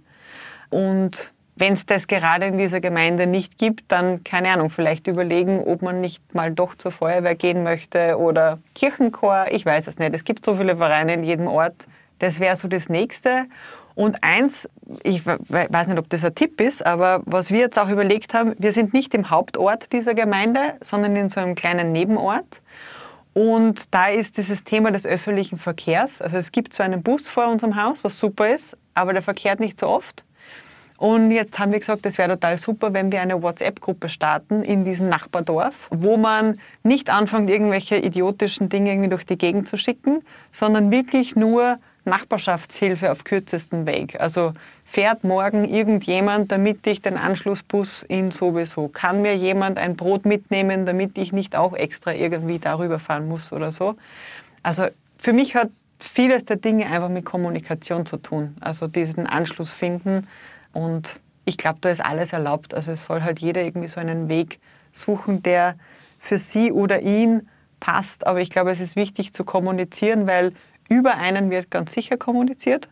Und 0.68 1.33
wenn 1.57 1.73
es 1.75 1.87
das 1.87 2.07
gerade 2.07 2.46
in 2.46 2.59
dieser 2.59 2.81
Gemeinde 2.81 3.27
nicht 3.27 3.59
gibt, 3.59 3.92
dann, 3.92 4.25
keine 4.25 4.51
Ahnung, 4.51 4.70
vielleicht 4.70 5.07
überlegen, 5.07 5.62
ob 5.64 5.83
man 5.83 6.01
nicht 6.01 6.35
mal 6.35 6.51
doch 6.51 6.75
zur 6.75 6.92
Feuerwehr 6.92 7.35
gehen 7.35 7.62
möchte 7.62 8.18
oder 8.18 8.59
Kirchenchor. 8.75 9.46
Ich 9.51 9.66
weiß 9.66 9.87
es 9.87 9.99
nicht. 9.99 10.14
Es 10.14 10.25
gibt 10.25 10.44
so 10.44 10.57
viele 10.57 10.77
Vereine 10.77 11.14
in 11.14 11.25
jedem 11.25 11.46
Ort. 11.46 11.87
Das 12.18 12.40
wäre 12.40 12.57
so 12.57 12.68
das 12.68 12.88
Nächste. 12.88 13.46
Und 13.94 14.23
eins, 14.23 14.68
ich 15.03 15.27
weiß 15.27 15.88
nicht, 15.88 15.99
ob 15.99 16.09
das 16.09 16.25
ein 16.25 16.35
Tipp 16.35 16.61
ist, 16.61 16.85
aber 16.87 17.23
was 17.27 17.51
wir 17.51 17.59
jetzt 17.59 17.79
auch 17.79 17.90
überlegt 17.90 18.33
haben, 18.33 18.55
wir 18.59 18.73
sind 18.73 18.94
nicht 18.94 19.14
im 19.14 19.29
Hauptort 19.31 19.92
dieser 19.92 20.14
Gemeinde, 20.14 20.61
sondern 20.81 21.16
in 21.16 21.29
so 21.29 21.40
einem 21.40 21.55
kleinen 21.55 21.92
Nebenort. 21.92 22.62
Und 23.32 23.94
da 23.94 24.08
ist 24.08 24.36
dieses 24.36 24.64
Thema 24.64 24.90
des 24.90 25.06
öffentlichen 25.06 25.58
Verkehrs. 25.58 26.20
Also 26.20 26.36
es 26.36 26.50
gibt 26.52 26.74
zwar 26.74 26.86
einen 26.86 27.02
Bus 27.02 27.28
vor 27.28 27.48
unserem 27.48 27.76
Haus, 27.76 28.02
was 28.02 28.18
super 28.18 28.52
ist, 28.52 28.76
aber 28.94 29.12
der 29.12 29.22
verkehrt 29.22 29.60
nicht 29.60 29.78
so 29.78 29.86
oft. 29.86 30.24
Und 31.00 31.30
jetzt 31.30 31.58
haben 31.58 31.72
wir 31.72 31.78
gesagt, 31.78 32.04
es 32.04 32.18
wäre 32.18 32.28
total 32.28 32.58
super, 32.58 32.92
wenn 32.92 33.10
wir 33.10 33.22
eine 33.22 33.42
WhatsApp-Gruppe 33.42 34.10
starten 34.10 34.62
in 34.62 34.84
diesem 34.84 35.08
Nachbardorf, 35.08 35.88
wo 35.90 36.18
man 36.18 36.60
nicht 36.82 37.08
anfängt, 37.08 37.48
irgendwelche 37.48 37.96
idiotischen 37.96 38.68
Dinge 38.68 38.90
irgendwie 38.90 39.08
durch 39.08 39.24
die 39.24 39.38
Gegend 39.38 39.66
zu 39.66 39.78
schicken, 39.78 40.22
sondern 40.52 40.90
wirklich 40.90 41.36
nur 41.36 41.78
Nachbarschaftshilfe 42.11 43.11
auf 43.11 43.25
kürzesten 43.25 43.87
Weg. 43.87 44.20
Also 44.20 44.53
fährt 44.85 45.25
morgen 45.25 45.64
irgendjemand, 45.64 46.53
damit 46.53 46.87
ich 46.87 47.01
den 47.01 47.16
Anschlussbus 47.16 48.03
in 48.03 48.31
sowieso? 48.31 48.88
Kann 48.88 49.23
mir 49.23 49.35
jemand 49.35 49.79
ein 49.79 49.96
Brot 49.96 50.27
mitnehmen, 50.27 50.85
damit 50.85 51.16
ich 51.16 51.33
nicht 51.33 51.57
auch 51.57 51.73
extra 51.73 52.12
irgendwie 52.12 52.59
darüber 52.59 52.99
fahren 52.99 53.27
muss 53.27 53.53
oder 53.53 53.73
so? 53.73 53.96
Also 54.62 54.88
für 55.16 55.33
mich 55.33 55.57
hat 55.57 55.70
vieles 55.99 56.44
der 56.44 56.57
Dinge 56.57 56.87
einfach 56.87 57.09
mit 57.09 57.25
Kommunikation 57.25 58.05
zu 58.05 58.18
tun. 58.18 58.57
Also 58.61 58.87
diesen 58.87 59.27
Anschluss 59.27 59.73
finden 59.73 60.27
und 60.73 61.20
ich 61.44 61.57
glaube, 61.57 61.79
da 61.81 61.90
ist 61.90 62.05
alles 62.05 62.33
erlaubt. 62.33 62.75
Also 62.75 62.92
es 62.92 63.05
soll 63.05 63.23
halt 63.23 63.40
jeder 63.40 63.62
irgendwie 63.62 63.88
so 63.88 64.01
einen 64.01 64.29
Weg 64.29 64.61
suchen, 64.92 65.42
der 65.42 65.77
für 66.18 66.38
sie 66.38 66.70
oder 66.70 67.01
ihn 67.01 67.49
passt. 67.81 68.27
Aber 68.27 68.40
ich 68.40 68.51
glaube, 68.51 68.70
es 68.70 68.81
ist 68.81 68.94
wichtig 68.94 69.33
zu 69.33 69.44
kommunizieren, 69.44 70.27
weil 70.27 70.53
über 70.90 71.16
einen 71.16 71.50
wird 71.50 71.70
ganz 71.70 71.92
sicher 71.92 72.18
kommuniziert, 72.18 72.88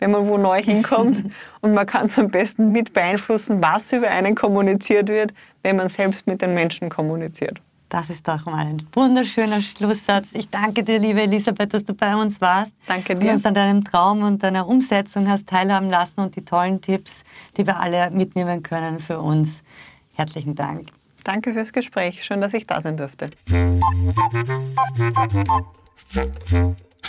wenn 0.00 0.10
man 0.10 0.26
wo 0.26 0.36
neu 0.36 0.60
hinkommt. 0.60 1.24
Und 1.60 1.74
man 1.74 1.86
kann 1.86 2.06
es 2.06 2.18
am 2.18 2.28
besten 2.30 2.72
mit 2.72 2.92
beeinflussen, 2.92 3.62
was 3.62 3.92
über 3.92 4.08
einen 4.08 4.34
kommuniziert 4.34 5.08
wird, 5.08 5.32
wenn 5.62 5.76
man 5.76 5.88
selbst 5.88 6.26
mit 6.26 6.42
den 6.42 6.54
Menschen 6.54 6.88
kommuniziert. 6.88 7.60
Das 7.90 8.10
ist 8.10 8.26
doch 8.26 8.44
mal 8.46 8.66
ein 8.66 8.86
wunderschöner 8.92 9.60
Schlusssatz. 9.60 10.30
Ich 10.32 10.50
danke 10.50 10.82
dir, 10.82 10.98
liebe 10.98 11.22
Elisabeth, 11.22 11.74
dass 11.74 11.84
du 11.84 11.94
bei 11.94 12.16
uns 12.16 12.40
warst. 12.40 12.74
Danke 12.86 13.14
dir. 13.14 13.28
Und 13.28 13.34
uns 13.34 13.46
an 13.46 13.54
deinem 13.54 13.84
Traum 13.84 14.22
und 14.22 14.42
deiner 14.42 14.66
Umsetzung 14.66 15.28
hast 15.28 15.46
teilhaben 15.46 15.90
lassen 15.90 16.18
und 16.18 16.34
die 16.34 16.44
tollen 16.44 16.80
Tipps, 16.80 17.22
die 17.56 17.66
wir 17.66 17.78
alle 17.78 18.10
mitnehmen 18.10 18.64
können 18.64 18.98
für 18.98 19.20
uns. 19.20 19.62
Herzlichen 20.14 20.56
Dank. 20.56 20.88
Danke 21.22 21.52
fürs 21.52 21.72
Gespräch. 21.72 22.24
Schön, 22.24 22.40
dass 22.40 22.52
ich 22.52 22.66
da 22.66 22.80
sein 22.80 22.96
durfte. 22.96 23.30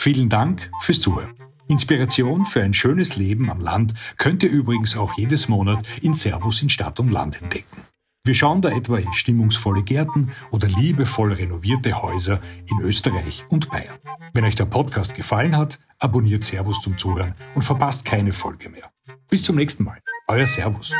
Vielen 0.05 0.29
Dank 0.29 0.69
fürs 0.81 0.99
Zuhören. 0.99 1.33
Inspiration 1.67 2.45
für 2.45 2.61
ein 2.61 2.75
schönes 2.75 3.15
Leben 3.15 3.49
am 3.49 3.59
Land 3.59 3.95
könnt 4.19 4.43
ihr 4.43 4.51
übrigens 4.51 4.95
auch 4.95 5.17
jedes 5.17 5.49
Monat 5.49 5.83
in 5.99 6.13
Servus 6.13 6.61
in 6.61 6.69
Stadt 6.69 6.99
und 6.99 7.11
Land 7.11 7.41
entdecken. 7.41 7.81
Wir 8.23 8.35
schauen 8.35 8.61
da 8.61 8.69
etwa 8.69 8.99
in 8.99 9.11
stimmungsvolle 9.13 9.81
Gärten 9.81 10.31
oder 10.51 10.67
liebevoll 10.67 11.33
renovierte 11.33 12.03
Häuser 12.03 12.39
in 12.69 12.81
Österreich 12.81 13.45
und 13.49 13.71
Bayern. 13.71 13.97
Wenn 14.35 14.43
euch 14.43 14.53
der 14.53 14.65
Podcast 14.65 15.15
gefallen 15.15 15.57
hat, 15.57 15.79
abonniert 15.97 16.43
Servus 16.43 16.83
zum 16.83 16.99
Zuhören 16.99 17.33
und 17.55 17.63
verpasst 17.63 18.05
keine 18.05 18.31
Folge 18.31 18.69
mehr. 18.69 18.91
Bis 19.27 19.41
zum 19.41 19.55
nächsten 19.55 19.85
Mal. 19.85 19.97
Euer 20.27 20.45
Servus. 20.45 20.93